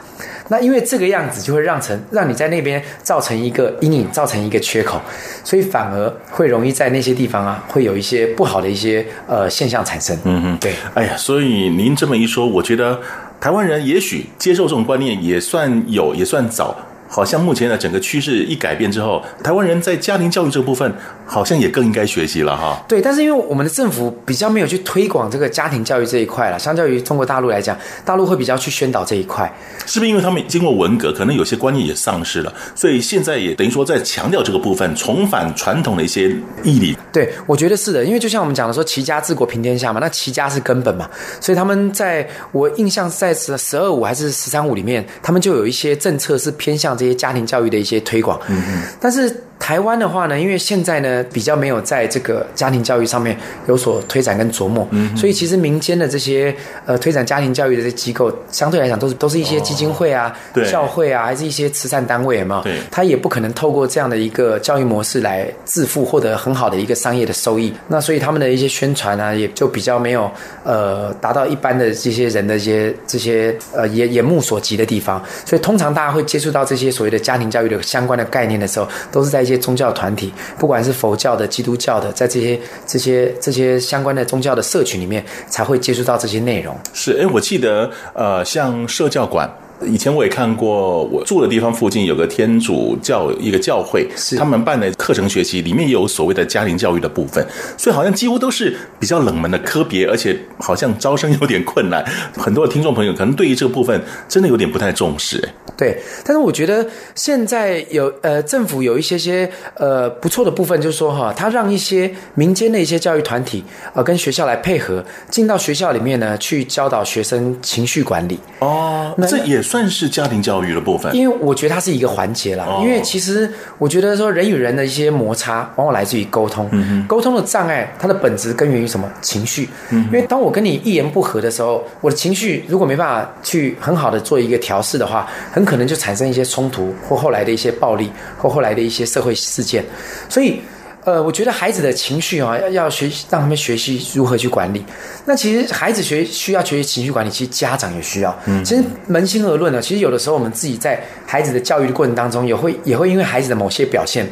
[0.49, 4.99] 那因为这个样子就会让成让你在那边造成一个阴影，造成一个缺口，
[5.43, 10.17] 所以反而会容易在那些地方啊，会有一些不好的一些呃现象产生。
[10.23, 10.73] 嗯嗯，对。
[10.95, 12.99] 哎呀，所以您这么一说，我觉得
[13.39, 16.75] 台湾人也许接受这种观念也算有，也算早。
[17.13, 20.91] 好像目前的整个趋势一改变之后，台湾人在家庭教育这部分
[21.27, 22.83] 好像也更应该学习了哈。
[22.87, 29.53] 对，但是因为我们的政府比较没有去推广这个家庭教育这一块了，相较于中国大陆来讲，大陆会比较去宣导这一块。
[29.85, 36.97] 是不是因为他们经过文革，可能有些观念也丧失了，所以现在也等于说在强调这个部分，重返传统的一些义理？
[37.11, 41.07] 对，我觉得是的，因为就像我们讲的说，齐家治国平天下嘛，那齐家是根本嘛，
[41.39, 49.43] 所以他们在我印象在十十二五还是十三五里面，他们就有一些政策是偏向这些家庭教育的一些推广，嗯嗯，但是。
[49.63, 56.53] 台湾的话呢，因为现在呢比较没有在这个家庭教育上面有所推展跟琢磨，嗯，所以其实民间的这些
[56.85, 67.73] 呃推展家庭教育的这些机构，相对来讲都是都是一些基金会啊、哦、教会啊，还是一些慈善单位嘛，对，他也不可能透过这样的一个教育模式来致富，获得很好的一个商业的收益。
[67.87, 70.29] 那所以他们的一些宣传啊，也就比较没有
[70.65, 75.23] 呃达到一般的这些人的一些这些呃眼眼目所及的地方。
[75.45, 79.52] 所以通常大家会接触到这些所谓的家庭教育的相关的概念的时候，都是在一些。
[79.57, 86.75] 宗教团体，不管是佛教的、基督教的，在这些、这些、这些相关的宗教的社群里面，才会接触到这些内容。
[86.93, 89.49] 是，哎，我记得，呃，像社教馆。
[89.87, 97.45] 以前我也看过，我住的地方附近有个天主教一个教会，是他们办的课程学习，里面也有所谓的家庭教育的部分，
[97.77, 102.03] 所以好像几乎都是比较冷门的科别，而且好像招生有点困难。
[102.37, 105.49] 很多的听众朋友可能对于这个部分真的有点不太重视。
[105.75, 118.39] 对，但是我觉得现在有呃政府有一些些呃不错的部分，就是说哈，他让一些民间的一些教育团体呃跟学校来配合，进到学校里面呢去教导学生情绪管理。
[118.59, 119.72] 哦，那这也是。
[119.73, 122.77] 算是家庭教育的部分，因为我觉得它是一个环节啦。
[122.83, 126.69] 因为其实我觉得说人与人的一些摩擦，往往来自于沟通。
[127.07, 129.11] 沟通的障碍，它的本质根源于什么？
[129.19, 129.67] 情绪。
[129.89, 139.83] 因为当我跟你一言不合的时候，我的情绪如果没办法去很好的做一个调试的话，很可能就产生一些冲突，或后来的一些暴力，或后来的一些社会事件。
[140.29, 140.61] 所以。
[141.05, 144.85] 呃，我觉得孩子的情绪啊，要要学习，让他们学习如何去管理。
[145.25, 148.33] 那其实孩子学需要学习情绪管理，其实家长也需要。
[148.45, 154.25] 嗯，其实扪心而论呢，其实有的时候我们自己在孩子的教育的过程当中，也会也会因为孩子的某些表现，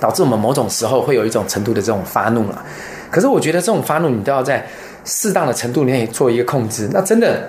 [0.00, 2.64] 导致我们某种时候会有一种程度的这种发怒了。
[3.08, 4.66] 可是我觉得这种发怒，你都要在
[5.04, 6.88] 适当的程度里面做一个控制。
[6.92, 7.48] 那真的，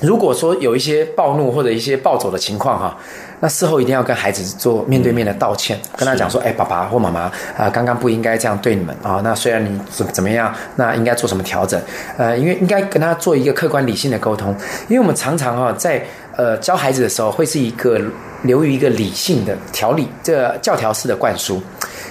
[0.00, 2.98] 如果说有一些暴怒或者一些暴走的情况哈。
[3.40, 9.20] 那事后一定要跟孩子做面对面的道歉，嗯、跟他讲说，哎，爸爸或妈妈啊、呃，刚刚不应该这样对你们啊、哦。
[9.22, 11.80] 那虽然你怎怎么样，那应该做什么调整？
[12.16, 14.54] 呃，因为应该跟他做一个客观理性的沟通，
[14.88, 16.02] 因为我们常常啊、哦、在
[16.36, 18.00] 呃教孩子的时候，会是一个
[18.42, 21.62] 流于一个理性的条理，这个、教条式的灌输。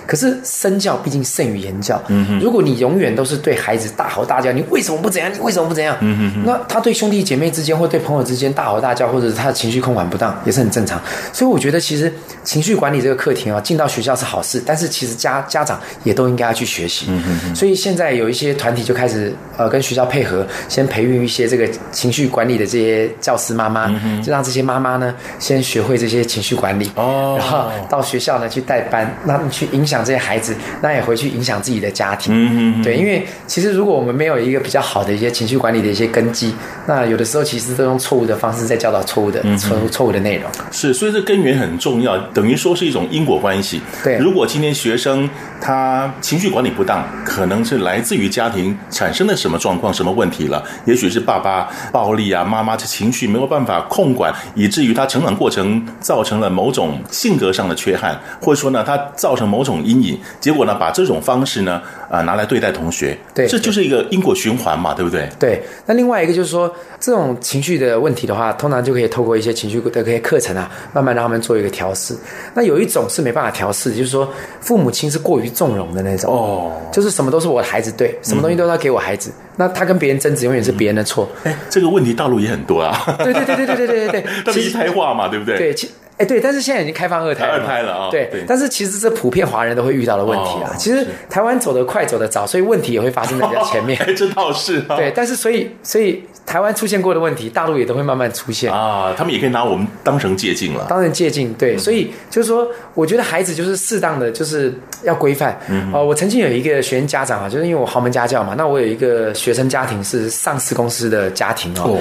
[0.08, 2.02] 可是身教毕竟胜于言教。
[2.08, 5.32] 嗯哼，如果你永远都是对孩子大吼大叫，你为什么不怎样？
[5.34, 5.96] 你为什么不怎样？
[6.02, 11.02] 嗯哼哼，那他对兄弟姐妹之间或对朋友之间大吼大叫，或者是他的情绪控管不当，也是很正常。
[11.34, 12.12] 所以我觉得，其实
[12.44, 17.08] 情绪管理这个课题啊，进到学校是好事，但是其实家家长也都应该要去学习。
[17.10, 29.95] 嗯哼哼，所以现在有一些团体就开始呃跟学校配合，先培育一些这个情绪管理的这些教师妈妈，嗯、就让这些妈妈呢先学会这些情绪管理哦，然后到学校呢去带班，那你去影响。
[29.96, 32.34] 响这些孩子，那也回去影响自己的家庭。
[32.36, 36.54] 嗯嗯，对，因为其实如果我们没有一个比较好的一些情绪管理的一些根基，
[36.86, 40.50] 那有的时候其实都用错误的方式在教导错误的、错误错误的内容。
[40.72, 43.82] 是，所以这根源很重要，等于说是一种因果关系。
[44.04, 45.30] 对，如果今天学生
[45.62, 50.64] 他情绪管理不当，可能是来自于家庭产生了什么状况、什么问题了？
[50.86, 65.30] 也许是爸爸暴力啊，妈妈这情绪没有办法控管，以至于他成长过程造成了某种性格上的缺憾，或者说呢，他造成某种阴影，结果呢，把这种方式呢，啊、呃，拿来对待同学，对，这就是一个因果循环嘛，对不对？
[65.40, 65.62] 对。
[65.86, 72.16] 那另外一个就是说，这种情绪的问题的话，通常就可以透过一些情绪的这些课程啊，慢慢让他们做一个调试。
[72.54, 74.28] 那有一种是没办法调试，就是说
[74.60, 81.28] 父母亲是过于纵容的那种，哦，就是什么都是我的孩子对，什么东西都要给我孩子，嗯、那他跟别人争执，永远是别人的错。
[81.44, 83.16] 哎，这个问题大陆也很多啊。
[83.20, 85.58] 对对对对对对对对对， 他们一胎化嘛，对不对？
[85.58, 88.08] 对，其哎对，但是现在已经开放二胎了，二胎了啊、哦。
[88.10, 90.72] 对，对，但是其实这普遍华人都会遇到的问题啊。
[90.72, 94.00] 哦、其实台湾走得快，走得早，所以问题也会发生在比较前面。
[94.16, 94.96] 这倒是、啊。
[94.96, 99.14] 对，但是所以所以台湾出现过的问题，大陆也都会慢慢出现啊。
[99.18, 100.86] 他们也可以拿我们当成借鉴了。
[100.88, 101.76] 当成借鉴，对。
[101.76, 105.60] 嗯、所以就是说，我觉得孩子就是适当的，就是要规范。
[105.68, 105.92] 嗯。
[105.94, 112.00] 哦，我曾经有一个学生家长啊，就是因为我豪门家教嘛，那我有一个学生家庭是上市公司的家庭哦。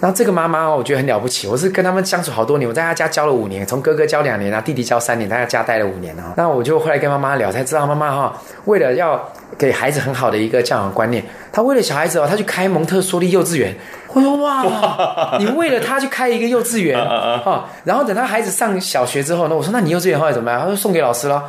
[0.00, 1.48] 哦然后这个妈妈，我觉得很了不起。
[1.48, 6.34] 我是跟他们相处好多年，我在他家教了五年，从哥哥教两年啊，弟弟教三年，在他家待了五年啊。
[6.36, 9.20] 那我就后来跟妈妈聊，才知道妈妈哈，为了要
[9.56, 13.74] 给孩子很好的一个教养观念，她为了小孩子哦，她去开蒙特梭利幼稚园。
[14.12, 17.64] 我说哇，你为了他去开一个幼稚园啊？
[17.84, 20.60] 然后等他孩子上小学之后呢，我说那你幼稚园后来怎么样？
[20.60, 21.42] 他说送给老师了。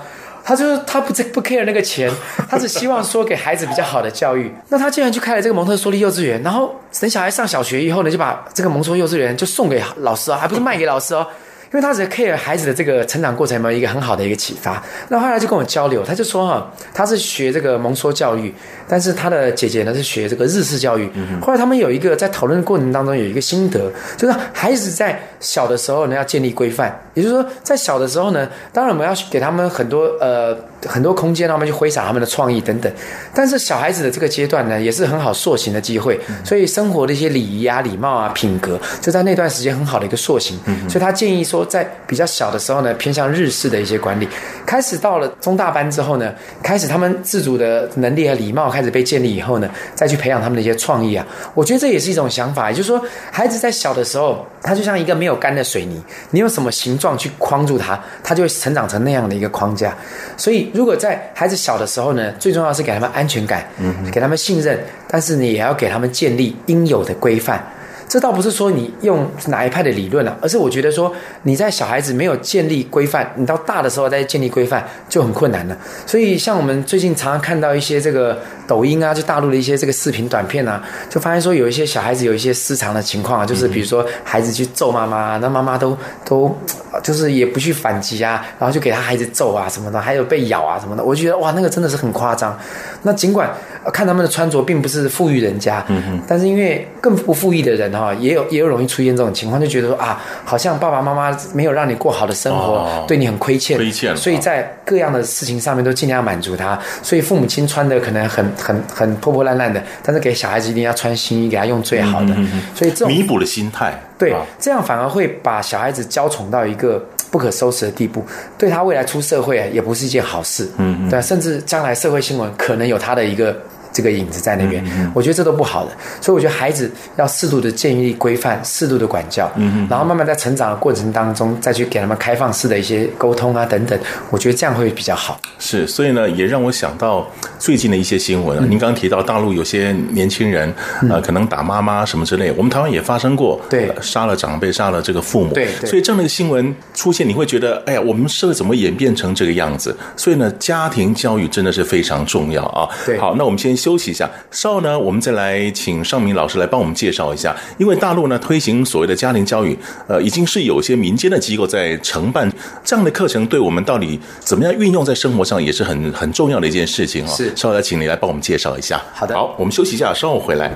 [0.47, 2.09] 他就是他不不 care 那个钱，
[2.47, 4.49] 他只希望说给孩子比较好的教育。
[4.69, 11.27] 那他竟然去开了这个蒙特梭利幼稚园，然后等小孩上小学以后呢，就把这个蒙梭幼稚园就送给老师哦，还不是卖给老师哦。
[11.69, 18.53] 因为他只 care 孩子的这个成长过程有没有一个很好的一个启发，那后来就跟我交流，他就说哈，他是学这个蒙梭教育，
[18.87, 21.11] 但是他的姐姐呢是学这个日式教育。
[21.41, 30.57] 后来他们有一个在讨论的过程当中有一个心得，就是孩子在小的时候呢要建立规范，也就是说在小的时候呢，当然我们要给他们很多呃
[30.87, 32.91] 很多空间让他们去挥洒他们的创意等等，
[33.33, 40.57] 但是小孩子的这个阶段呢也是很好塑形的机会，所以生活的一些礼仪啊、礼貌啊、品格就在那段时间很好的一个塑形，
[40.89, 41.67] 所以他建议说。
[41.67, 44.27] 在比较小的时候呢，偏向日式的一些管理，
[44.65, 46.33] 开始到了中大班之后呢，
[46.63, 52.99] 开始他们自主的能力和礼貌开始被建立以后呢，再去培养他们的一些创意啊，我觉得这也是一种想法，也就是说，
[53.31, 56.01] 孩子在小的时候，他就像一个没有干的水泥，
[56.31, 59.95] 你用什么形状去框住它，它就会成长成那样的一个框架。
[60.35, 67.63] 所以，如果在孩子小的时候呢，最重要是给他们安全感，嗯，给他们信任，但是你也要给他们建立应有的规范。
[68.09, 71.13] 这倒不是说你用哪一派的理论啊，而是我觉得说
[71.43, 75.77] 你在小孩子没有建立规范，你到大的时候再建立规范就很困难了。
[76.05, 86.55] 所以像我们最近常常看到一些这个抖音啊，就大陆的一些这个视频短片啊，就发现说有一些小孩子有一些失常的情况啊，就是比如说孩子去揍妈妈，那妈妈都都
[87.03, 92.57] 就是也不去反击啊，然后就给他孩子揍啊什么的，还有被咬啊什么的，我就觉得哇，那个真的是很夸张。
[93.03, 93.49] 那尽管
[93.93, 106.77] 看他们的穿着并不是富裕人家，嗯哼，但是因为更不富裕的人哈，也有也有容易出现这种情况，就觉得说啊，好像爸爸妈妈没有让你过好的生活，哦、对你很亏欠，亏欠，所以在各样的事情上面都尽量满足他。
[107.01, 112.33] 所以父母亲穿的可能很很很破破烂烂的，但是给小孩子一定要穿新衣，给他用最好的。
[112.35, 118.25] 嗯、哼所以这种弥补的心态，对，这样反而会把小孩子娇宠到一个不可收拾的地步，
[118.57, 120.69] 对他未来出社会也不是一件好事。
[120.77, 123.57] 嗯嗯，对，甚至将来社会新闻可能有他的一个。
[123.97, 125.91] 这个影子在那边，我觉得这都不好的，
[126.21, 135.39] 所以我觉得孩子要适度的建立规范，适度的管教，嗯嗯，然后慢慢在成长的过程当中，再去给他们开放式的一些沟通啊等等，我觉得这样会比较好。
[135.57, 137.27] 是，所以呢，也让我想到
[137.57, 138.63] 最近的一些新闻啊。
[138.63, 140.71] 嗯、您刚刚提到大陆有些年轻人，
[141.01, 149.97] 嗯、呃，可能打妈妈什么之类，我们台湾也发生过，对、呃，杀了长辈，杀了这个父母，对，对，所以这样的一个新闻出现，你会觉得，哎呀，我们社会怎么演变成这个样子？
[150.15, 152.87] 所以呢，家庭教育真的是非常重要啊。
[153.05, 154.29] 对，好，那我们先休息一下。
[154.51, 159.77] 稍后呢，我们再来请尚明老师来帮我们介绍一下，因为大陆呢推行所谓的家庭教育，
[160.09, 162.51] 呃，已经是有些民间的机构在承办
[162.83, 167.35] 这样的课程，对我们到底怎么样运用在生活上也是很很重要的一件事情啊、哦。
[167.37, 169.01] 是，稍后来请你来帮我们介绍一下。
[169.13, 170.69] 好的，好，我们休息一下，稍后回来。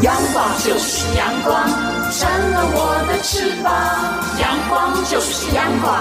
[0.00, 1.68] 阳光就是阳光，
[2.10, 3.70] 闪了我的翅膀。
[4.40, 6.00] 阳光就是阳光，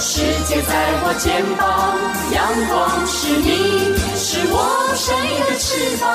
[0.00, 0.72] 世界在
[1.04, 1.98] 我肩膀。
[2.32, 4.56] 阳光是你，是我
[4.96, 6.06] 生命的翅膀。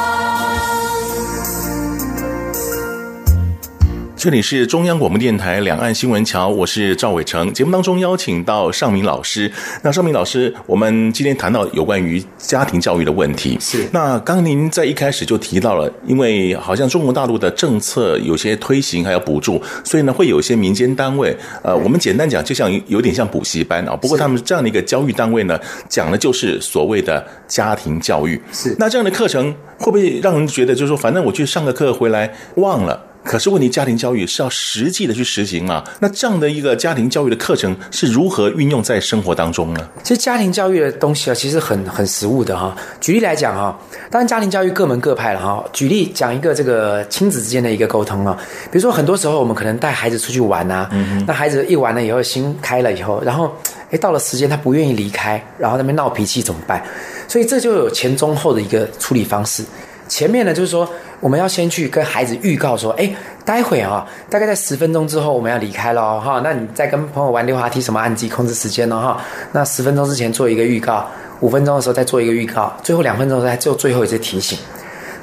[4.26, 7.53] 这里是中央广播电台两岸新闻桥，我是赵伟成。
[7.53, 9.51] 节目当中邀请到尚明老师。
[9.84, 13.55] 那尚明老师，我们今天谈到有关于家庭教育的问题。
[13.61, 13.88] 是。
[13.93, 23.95] 那刚刚您在一开始就提到了，因为好像中国大陆的政策有些推行还有补助，所以呢会有一些民间单位，呃，我们简单讲，就像有点像补习班啊。
[23.95, 25.55] 不过他们这样的一个教育单位呢，
[25.88, 28.41] 讲的就是所谓的家庭教育。
[28.51, 28.76] 是。
[28.80, 32.99] 那这样的课程会不会让人觉得，就是说，反正我去上个课回来忘了？
[33.26, 35.84] 可是问题，家庭教育是要实际的去实行啊。
[35.99, 39.89] 那这样的一个家庭教育的课程是如何运用在生活当中呢？
[40.03, 42.78] 其实家庭教育的东西啊，其实很很实务的哈。
[43.01, 43.78] 举例来讲哈，
[44.11, 45.65] 当然家庭教育各门各派了哈。
[45.73, 48.38] 举例讲一个这个亲子之间的一个沟通啊，
[48.71, 53.51] 比如说很多时候我们可能带孩子出去玩啊，嗯、那孩子一玩了以后心开了以后，然后
[53.89, 56.84] 诶到了时间他不愿意离开，然后在那边闹脾气怎么办？
[57.28, 59.63] 所以这就有前中后的一个处理方式。
[60.07, 60.87] 前面呢，就是说
[61.19, 63.11] 我们要先去跟孩子预告说，哎，
[63.43, 66.41] 待会啊，大概在十分钟之后我们要离开了哈。
[66.43, 69.21] 那你再跟朋友玩溜滑梯什么，按自己控制时间了哈。
[69.51, 71.07] 那十分钟之前做一个预告，
[71.39, 74.57] 五分钟的时候再做一个预告，最后两分钟再做最后一次提醒。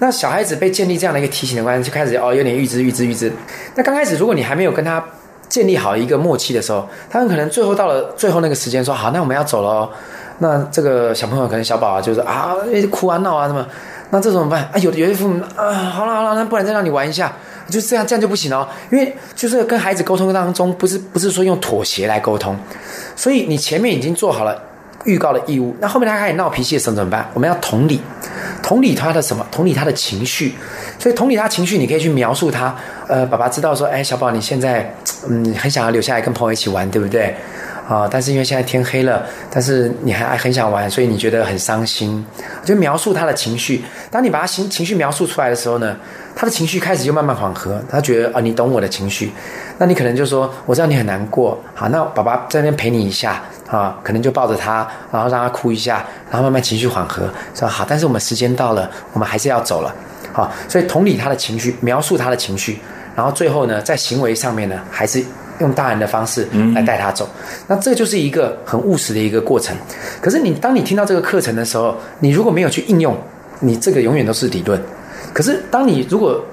[0.01, 3.33] 那小孩子被建立这样的一个提醒的关系，就开始哦有点预知预知预知。
[3.77, 5.05] 那刚开始如果你还没有跟他
[5.49, 9.69] 建立好一个默契的时候，他们可能最后到了最后那个时间说好，那我们要走了。
[9.69, 9.91] 哦
[10.39, 12.53] 那这个小朋友可能小宝啊，就是啊，
[12.91, 13.65] 哭啊闹啊什么。
[14.15, 14.79] 那这怎么办啊？
[14.79, 17.33] 有的有些父母啊，好了好了，那不然再让你玩一下，
[17.71, 18.69] 就这样这样就不行哦。
[18.91, 22.55] 因为就是跟孩子沟通当中，不是不是说用妥协来沟通，
[23.17, 24.63] 所以你前面已经做好了
[25.05, 27.27] 预告的义务，那后面他开始闹脾气的时候怎么办？
[27.33, 28.03] 我们要同理，
[28.63, 29.47] 同理他的什么？
[29.51, 30.55] 同理他的情绪。
[30.99, 32.77] 所以同理他情绪，你可以去描述他。
[33.09, 34.95] 呃，爸爸知道说，哎，小宝你现在
[35.27, 37.35] 嗯很想要留下来跟朋友一起玩，对不对？
[37.93, 38.09] 啊！
[38.11, 42.25] 但是因为现在天黑了，但是你还很想玩，所以你觉得很伤心。
[42.65, 43.85] 就描述他的情绪。
[44.11, 45.95] 当你把他情情绪描述出来的时候呢，
[46.35, 47.83] 他的情绪开始就慢慢缓和。
[47.91, 49.31] 他觉得啊，你懂我的情绪。
[49.77, 51.61] 那你可能就说，我知道你很难过。
[51.75, 57.29] 好，那爸爸在那边陪你一下啊，可能就抱着他，然后让他哭一下，然后慢慢情绪缓和。
[57.55, 59.95] 说好，但是我们时间到了，我们还是要走了。
[60.33, 62.79] 好，所以同理他的情绪，描述他的情绪，
[63.15, 65.23] 然后最后呢，在行为上面呢，还是。
[65.63, 67.27] 用大人的方式来带他走，
[67.67, 69.75] 那这就是一个很务实的一个过程。
[70.21, 73.17] 可是你当你听到这个课程的时候，你如果没有去应用，
[73.61, 74.79] 你这个永远都是理论。
[75.33, 76.45] 可是当你如果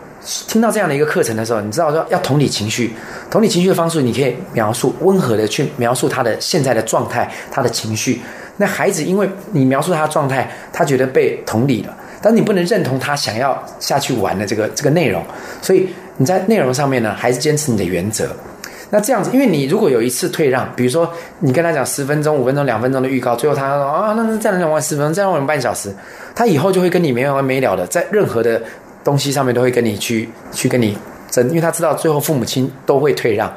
[0.47, 2.93] 听到这样的一个课程的时候，你知道说要同理情绪，
[3.29, 8.21] 同理情绪的方式，你可以描述温和的去描述他的现在的状态，他的情绪。
[8.57, 15.23] 那孩子因为你描述他的状态，他觉得被同理了，但你不能认同他想要下去玩的这个这个内容，
[15.61, 15.87] 所以
[16.17, 18.29] 你在内容上面呢，还是坚持你的原则。
[18.91, 25.93] 那这样子，因为你如果有一次退让，比如说你跟他讲十分钟、五分钟、两分钟的预告，最后他说啊，那那再让我玩十分钟，再让我们半小时，
[26.33, 28.61] 他以后就会跟你没完没了的，在任何的
[29.03, 30.97] 东西上面都会跟你去去跟你
[31.29, 33.47] 争，因为他知道最后父母亲都会退让，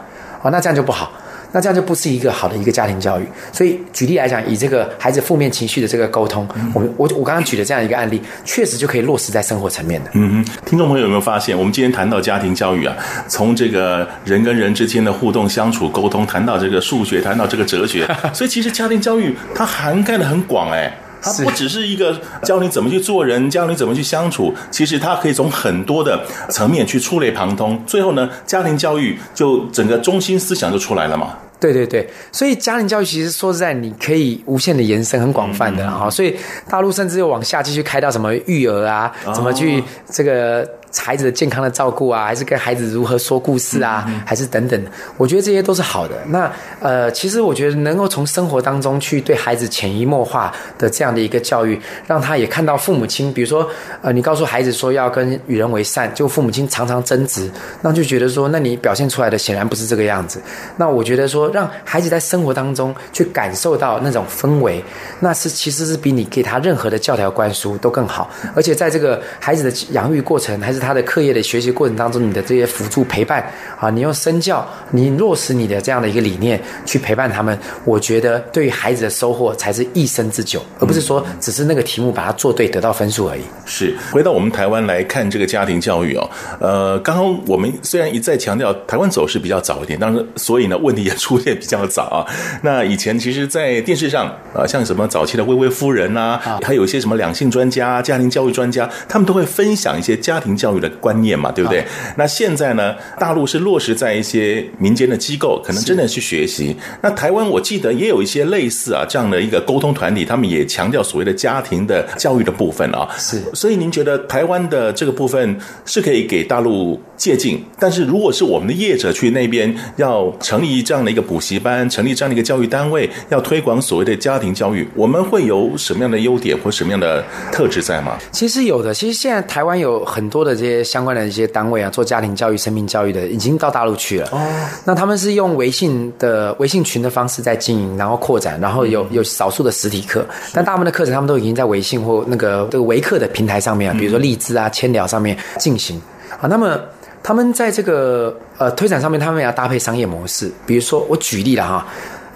[0.43, 1.11] 啊，那这样就不好。
[1.53, 3.25] 那这样就不是一个好的一个家庭教育。
[3.53, 10.11] 所以举例来讲，以这个孩子负面情绪的这个沟通，我我我刚刚举的这样一个案例，确实就可以落实在生活层面的。
[10.15, 12.97] 嗯哼，听众朋友有没有发现，我们今天谈到家庭教育啊，
[13.29, 20.93] 从这个人跟人之间的互动、相处、沟通，谈到这个数学，谈到这个哲学， 所以其实家庭教育它涵盖的很广哎。
[21.23, 26.21] 它不只是一个教你怎么去做人，教你怎么去相处，其实它可以从很多的
[26.51, 27.81] 层面去触类旁通。
[27.87, 31.35] 最后呢，家庭教育就整个中心思想就出来了嘛。
[31.61, 36.11] 对对对，所以家庭教育其实说实在，你可以无限的延伸，很广泛的哈。
[36.11, 36.37] 所以
[36.69, 40.69] 大陆甚至又往下继续开到什么育儿啊，怎么去这个。
[40.97, 44.81] 孩子的健康的照顾啊，还是跟孩子如何说故事啊，嗯嗯、还是等等，
[45.17, 46.15] 我觉得这些都是好的。
[46.27, 53.69] 那呃，其实我觉得能够从生活当中去对孩子潜移默化的这样的一个教育，让他也看到父母亲，比如说
[54.03, 60.41] 呃，你告诉孩子说要跟与人为善，就父母亲常常争执，那就觉得说，那你表现出来的显然不是这个样子。
[60.77, 64.85] 那我觉得说，让孩子在生活当中去感受到那种氛围，
[65.21, 68.29] 那是其实是比你给他任何的教条灌输都更好。
[68.55, 73.45] 而且在这个孩子的养育过程，还是他的课业的学习过程当中，你的这些辅助陪伴
[73.79, 83.43] 啊，你用身教，你落实你的这样的一个理念去陪伴他们，我觉得对于孩子的收获才是一生之久，而不是说只是那个题目把它做对得到分数而已。
[83.65, 86.31] 是回到我们台湾来看这个家庭教育哦，
[86.61, 92.27] 呃，刚刚我们虽然一再强调台湾走势比较早一点，但是所以呢问题也出现比较早啊。
[92.63, 101.81] 那以前其实，在电视上啊，像什么早期的薇薇夫人呐、啊，还有一些什么两性专家、家庭教育专家，他们都会分享一些家庭教教育的观念嘛，对不对？
[101.81, 106.75] 啊、那现在呢，大陆是落实在一些民间的机构，可能真的去学习。
[107.03, 113.07] 那台湾我记得也有一些类似啊这样的一个沟通团体，他们也强调所谓的家庭的教育的部分啊。
[113.19, 128.17] 是，所以您觉得台湾的这个部分是可以给大陆借鉴，但是如果是我们的业者去那边要成立这样的一个补习班，成立这样的一个教育单位，要推广所谓的家庭教育，我们会有什么样的优点或什么样的特质在吗？
[128.31, 134.29] 其实有的，其实现在台湾有很多的这些相关的一些单位啊，做家庭教育、生命教育的，已经到大陆去了。
[134.31, 134.39] 哦，
[134.85, 146.01] 那他们是用微信的微信群的方式在经营，然后扩展，然后有有少数的实体课，但大部分的课程他们都已经在微信或那个这个微课的平台上面啊，比如说荔枝啊、千聊上面进行
[146.41, 146.47] 啊。
[146.47, 146.79] 那么
[147.21, 151.87] 他们在这个呃推展上面，他们也要搭配商业模式，比如说我举例了哈，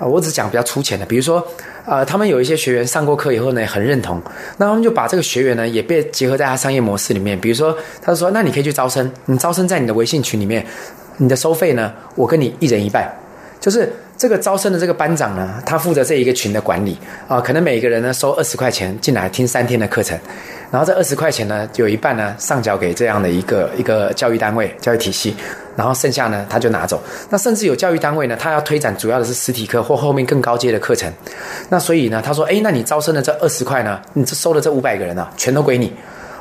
[0.01, 1.47] 啊，我只讲比较粗浅的，比如说。
[1.87, 4.21] 呃，他们有一些学员上过课以后呢，很认同，
[4.59, 7.41] 那他们就把这个学员呢也被结合在他商业模式里面。
[7.41, 10.67] 比如说，他说，那你可以去招生，你招生在你的微信群里面，
[11.19, 13.09] 你的收费呢，我跟你一人一半，
[13.61, 16.99] 就是这个招生的这个班长呢，他负责这一个群的管理。
[17.29, 20.19] 啊、可能每个人呢收二十块钱进来听三天的课程，
[20.71, 25.35] 然后这二十块钱呢，有一半呢上缴给这样的一个一个教育单位、教育体系。
[25.77, 26.99] 然后剩下呢，他就拿走。
[27.29, 31.13] 那甚至有教育单位呢，他要推展主要的是实体课或后面更高阶的课程。
[31.69, 35.93] 那所以呢，他说：“哎，那你招生的这二十块呢，你这收的这五百个人啊，全都归你。”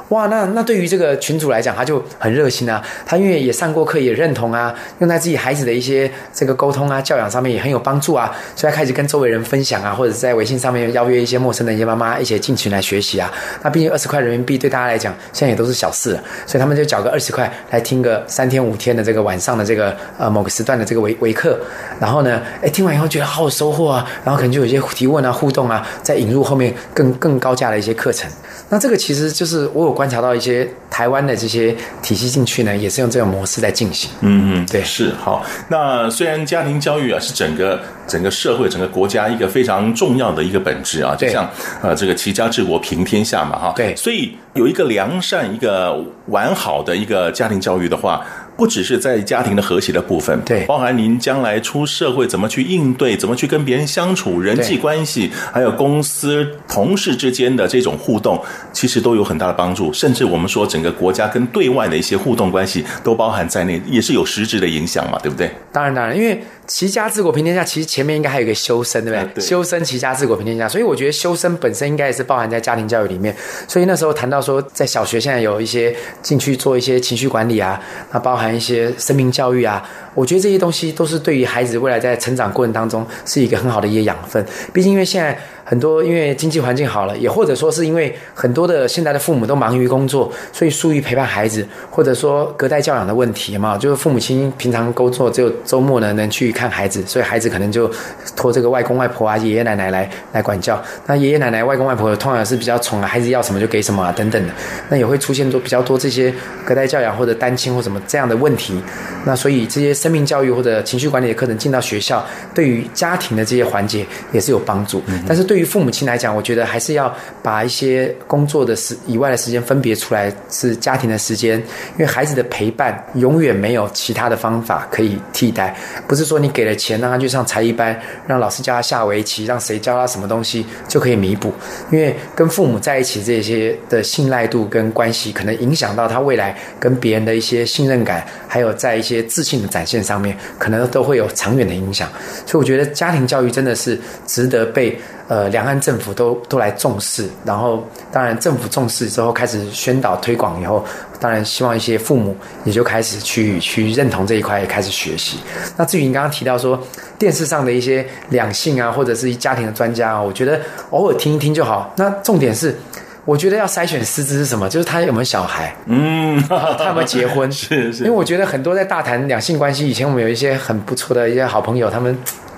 [0.10, 2.82] 哇，那那对于这个群主来讲，他就很热心啊。
[3.06, 13.32] 他因为也上过课，也认同啊，用在自己孩子的一些这个沟通啊、教养上面也很有帮助啊，所以他开始跟周围人分享啊，或者在微信上面邀约一些陌生的一些妈妈一起进群来学习啊。
[13.64, 21.60] 那毕竟二十块人民币对大家来讲，现在也都是小事，所以他们就缴个二十块来听个三天五天的这个晚上的这个呃某个时段的这个微微课。
[21.99, 28.30] 然后呢，哎，听完以后觉得好有收获啊，然后可能就有一些提问啊、互动啊，再引入后面更更高价的一些课程。
[28.70, 34.11] 那这个其实就是我有观察到一些台湾的这些体系进去呢，也是用这种模式在进行。
[34.19, 35.43] 嗯嗯，对，是好。
[35.69, 41.49] 那虽然家庭教育啊是整个整个社会、整个国家一个非常重要的一个本质啊，就像
[41.81, 43.73] 呃这个齐家治国平天下嘛，哈。
[43.75, 48.23] 对，所以有一个良善、一个完好的一个家庭教育的话。
[48.56, 58.41] 不只是在家庭的和谐的部分，对，包含您将来出社会怎么去应对，怎么去跟别人相处，人际关系，还有公司同事之间的这种互动，
[58.72, 59.91] 其实都有很大的帮助。
[59.91, 65.51] 甚至我们说整个国家跟对外的一些互动关系都包含在内，也是有实质的影响嘛，对不对？
[65.72, 66.41] 当然，当然，因为。
[66.68, 69.34] 齐家治国平天下，其实前面应该还有一个修身，对不对？
[69.36, 73.36] 对，修身齐家治国平天下，所以我觉得修身本身应该也是包含在家庭教育里面。
[73.68, 77.80] 所以那时候谈到说，在小学现在有一些进去做一些情绪管理啊，
[78.12, 84.45] 那包含一些生命教育啊，我觉得这些东西都是对于孩子未来在成长过程当中是一个很好的一些养分。
[84.73, 85.37] 毕竟因为现在。
[85.66, 97.91] 很多因为经济环境好了，也或者说是因为很多的现在的父母都忙于工作，所以疏于陪伴孩子，或者说隔代教养的问题嘛，就是父母亲平常工作只有周末呢能去看孩子，所以孩子可能就
[98.36, 100.80] 托这个外公外婆啊、爷爷奶奶来来管教。
[101.07, 104.53] 那爷爷奶奶、外公外婆通常是比较宠啊，孩子要什么就给什么啊等等的，
[104.89, 106.32] 那也会出现多比较多这些
[106.63, 108.80] 隔代教养或者单亲或什么这样的问题。
[109.26, 115.01] 那所以这些生命教育或者情绪管理的课程进到学校，对于家庭的这些环节也是有帮助。
[115.28, 121.58] 但是对对于父母亲来讲，我觉得还是要把一些工作的时以外的时间分别出来，是家庭的时间。
[121.93, 125.74] 因为孩子的陪伴永远没有其他的方法可以替代。
[126.10, 127.97] 不是说你给了钱让他去上才艺班，
[128.28, 131.53] 让老师教他下围棋，让谁教他什么东西就可以弥补。
[131.89, 142.10] 因为跟父母在一起这些的信赖度跟关系，可能影响到他未来跟别人的一些信任感，还有在一些自信的展现上面，可能都会有长远的影响。
[142.45, 143.97] 所以我觉得家庭教育真的是
[144.28, 144.99] 值得被。
[145.28, 150.86] 呃，两岸政府都都来重视，然后当然政府重视之后开始宣导推广以后，
[151.19, 155.39] 当然希望一些父母也就开始去去认同这一块，也开始学习。
[155.78, 156.80] 那至于你刚刚提到说
[157.17, 160.61] 电视上的一些两性啊，或者是家庭的专家啊，我觉得
[160.91, 161.91] 偶尔听一听就好。
[161.97, 162.78] 那重点是，
[163.26, 164.69] 我觉得要筛选师资是什么？
[164.69, 167.51] 就是他有没有小孩，嗯， 他有没有结婚？
[167.51, 168.03] 是是。
[168.03, 172.15] 因为我觉得很多在大谈两性关系，以前我们有一些很不错的一些好朋友，他们。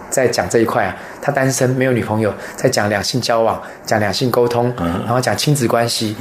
[0.10, 6.16] 在讲这一块啊，他单身没有女朋友，在讲两性交往，讲两性沟通，然后讲亲子关系，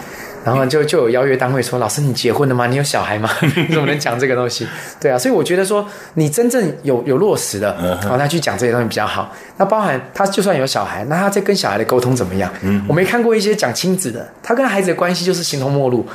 [0.45, 2.67] 然后就就有邀约单位说：“老师，你结婚了吗？
[2.67, 3.31] 你有小孩吗？
[3.41, 4.67] 你 怎么能讲这个东西？”
[5.01, 9.33] 对啊，所以我觉得说你真正有有落实的，然后他去讲这些东西比较好。
[9.57, 12.53] 那包含他就算有小孩，那他在跟小孩的沟通怎么样？
[12.89, 16.07] 我没看过一些讲亲子的，他跟孩子的关系就是形同陌路。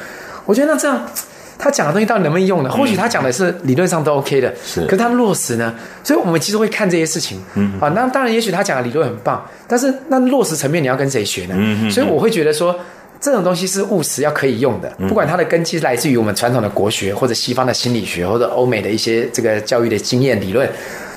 [0.46, 1.06] 我觉得那这样。
[1.64, 2.72] 他讲的东西到底能不能用呢？
[2.72, 4.82] 或许他讲的是理论上都 OK 的，是。
[4.86, 5.72] 可是他落实呢？
[6.04, 7.40] 所以我们其实会看这些事情。
[7.54, 7.80] 嗯。
[7.80, 11.54] 啊，那当然，也许他讲的理论很棒，但是那落实层面你要跟谁学呢？
[11.56, 11.92] 嗯。
[11.92, 12.76] 所以我会觉得说，
[13.20, 20.68] 这种东西是务实要可以用的，不管它的根基是来自于我们传统的国学，或者西方的心理学，或者欧美的一些这个教育的经验理论。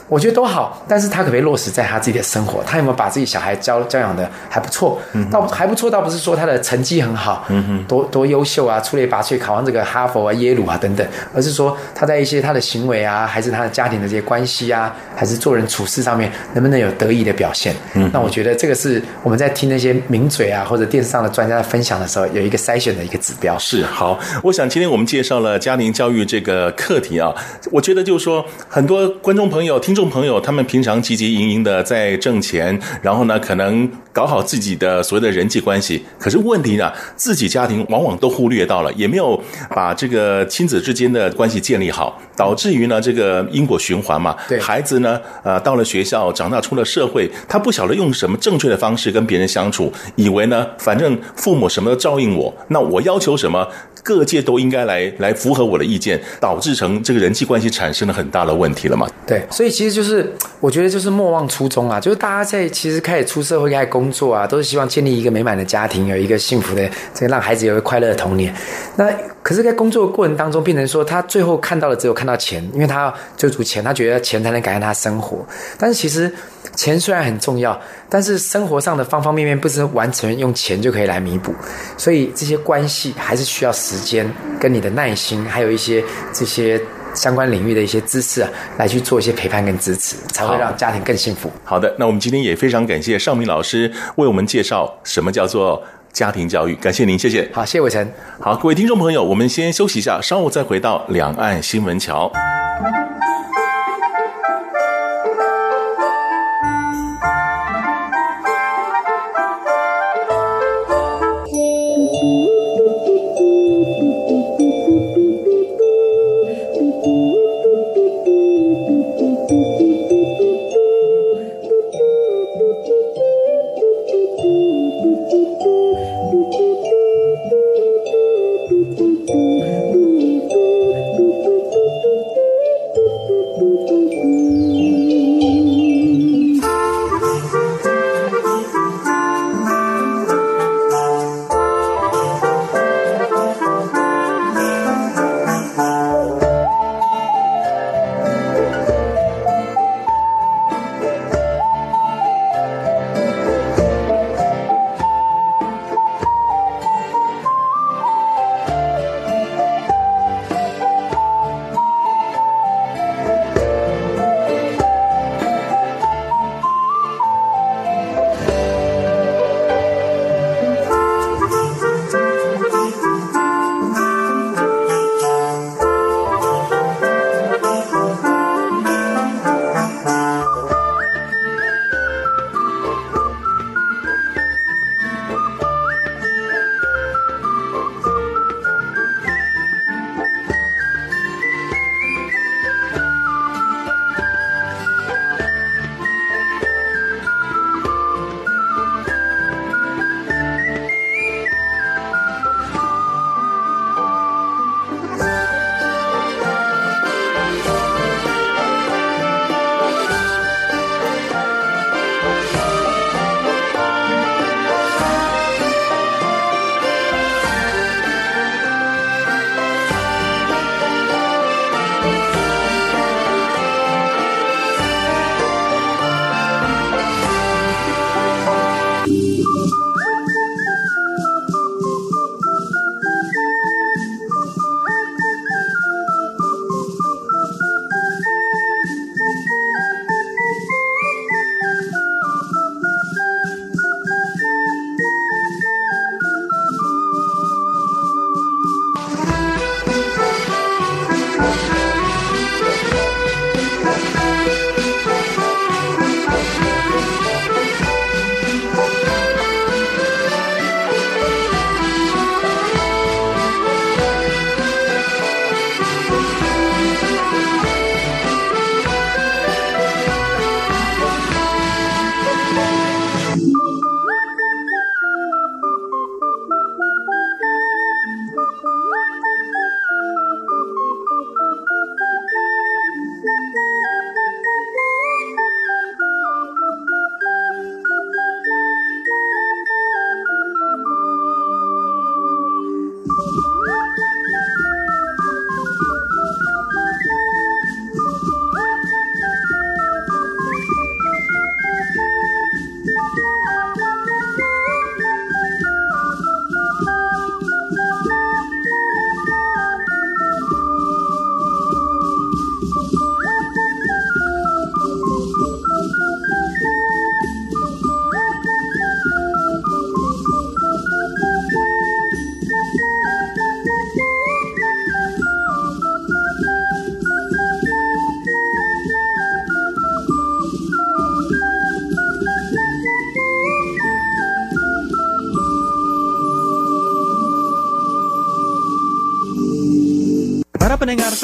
[0.09, 2.63] 我觉得都好，但是他可不可以落实在他自己的生活？
[2.65, 5.01] 他有没有把自己小孩教教养的还不错？
[5.13, 17.75] 嗯，倒还不错，倒不是说他的成绩很好，嗯哼，多多优秀啊，出类拔萃，考上这个哈佛啊、耶鲁啊等等，而是说他在一些他的行为啊，还是他的家庭的这些关系啊，还是做人处事上面，能不能有得意的表现？
[17.95, 23.59] 嗯，那我觉得这个是我们在听那些名嘴啊或者电视上的专家在分享的时候，有一个筛选的一个指标。
[23.59, 27.33] 是好，我想今天我们介绍了家庭教育这个课题啊，
[27.71, 30.65] 我觉得就是说很多观众朋友、听众朋友他们。
[30.65, 36.03] 平常汲汲营营的在挣钱，然后呢，可能搞好自己的所谓的人际关系。
[36.19, 39.41] 可是问题呢，自己家庭往往都忽略到了，也没有
[39.71, 44.35] 把这个亲子之间的关系建立好，导致于呢这个因果循环嘛。
[44.49, 53.69] 对，孩子呢，呃，到了学校，长大出了社会，他不晓得用什么正确的方式跟别人相处，以为呢，反正父母什么都照应我，那我要求什么，
[54.05, 59.11] 各界都应该来来符合我的意见，导致成这个人际关系产生了很大的问题了嘛。
[59.27, 60.33] 对，所以其实就是。
[60.61, 68.55] 我觉得就是莫忘初衷啊，就是大家在其实开始出社会、开始工作啊，都是希望建立一个美满的家庭，有一个幸福的，这个让孩子有一个快乐的童年。
[68.97, 75.45] 那可是，在工作的过程当中，变成说他最后看到的只有看到钱，因为他追逐钱，他觉得钱才能改善他生活。
[75.77, 76.33] 但是其实
[76.75, 81.55] 钱虽然很重要，但是生活上的方方面面不是完全用钱就可以来弥补，
[81.97, 86.03] 所以这些关系还是需要时间跟你的耐心，还有一些
[86.33, 86.81] 这些。
[87.15, 91.49] 相关领域的一些知识啊，来去做一些陪伴跟支持，才会让家庭更幸福。
[91.62, 95.81] 好，好的，那我们今天也非常感谢尚明老师为我们介绍什么叫做
[96.12, 97.49] 家庭教育，感谢您，谢谢。
[97.53, 98.05] 好，谢谢伟成。
[98.41, 102.33] 好，各位听众朋友，我们先休息一下，稍后再回到两岸新闻桥。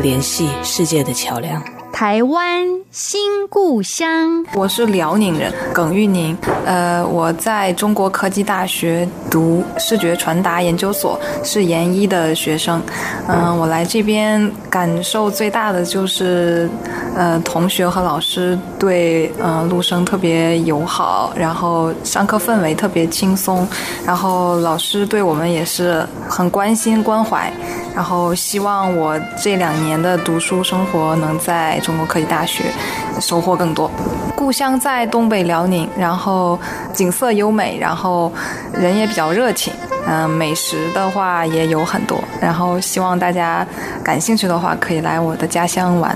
[0.00, 1.77] 联系世界的桥梁。
[1.98, 6.38] 台湾新故乡，我是辽宁人耿玉宁。
[6.64, 12.80] 呃，我在中国科技大学读视觉传达研究所，是研一的学生。
[13.26, 16.70] 嗯、我来这边感受最大的就是，
[17.16, 23.66] 呃，同学和老师对呃陆生特别友好，然后上课氛围特别轻松，
[24.06, 27.52] 然后老师对我们也是很关心关怀。
[27.92, 32.64] 然后希望我这两年的读书生活能在中国科技大学
[33.18, 33.90] 收获更多。
[34.36, 36.58] 故乡在东北辽宁，然后
[36.92, 38.30] 景色优美，然后
[38.74, 39.72] 人也比较热情。
[40.06, 42.22] 嗯，美食的话也有很多。
[42.42, 43.66] 然后希望大家
[44.04, 46.14] 感兴趣的话，可以来我的家乡玩。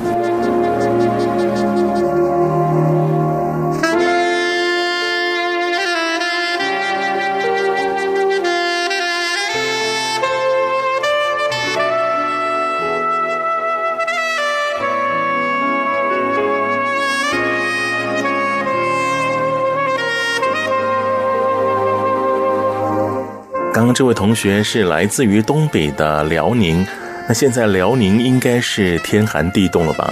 [23.83, 26.87] 刚刚这位同学是来自于东北的辽宁，
[27.27, 30.09] 那现在辽宁应该是天寒地冻了吧？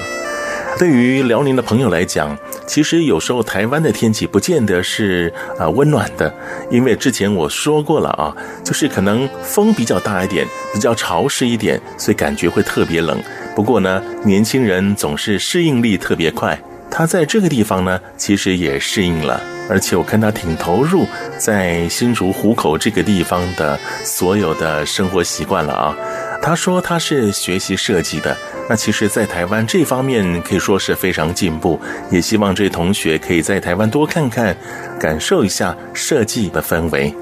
[0.76, 6.34] 对于辽宁的朋友来讲，其实有时候台湾的天气不见得是啊温暖的，
[6.68, 10.44] 因为之前我说过了啊，就是可能风比较大一点，
[10.74, 13.22] 比较潮湿一点，所以感觉会特别冷。
[13.54, 16.60] 不过呢，年轻人总是适应力特别快，
[16.90, 19.40] 他在这个地方呢，其实也适应了。
[19.70, 21.06] 而且我看他挺投入
[21.38, 25.96] 在新竹湖口这个地方的所有的生活习惯了啊。
[26.42, 28.36] 他说他是学习设计的，
[28.68, 31.78] 那其实，在台湾这方面可以说是非常进步。
[32.10, 34.56] 也希望这位同学可以在台湾多看看，
[34.98, 37.14] 感受一下设计的氛围。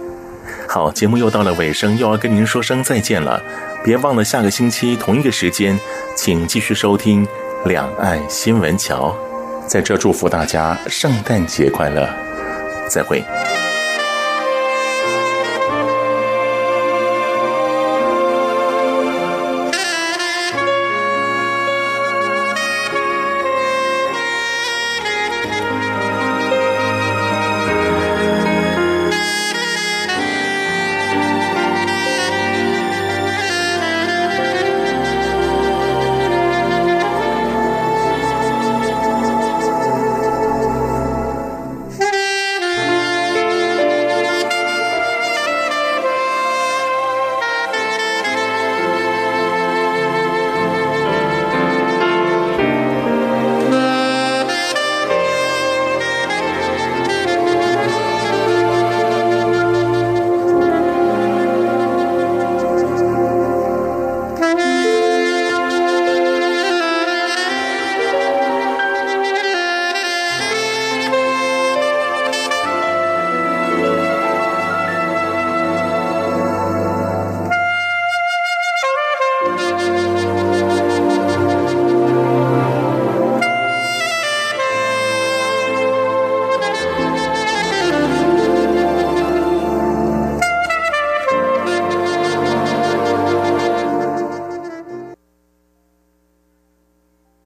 [0.69, 3.43] 好，节目又到了尾声，又要跟您说声再见了。
[3.85, 5.79] 别忘了下个星期同一个时间，
[6.17, 7.27] 请继续收听
[7.69, 9.15] 《两岸新闻桥》。
[9.69, 12.28] 在这祝福大家圣诞节快乐。
[12.89, 13.38] 再会。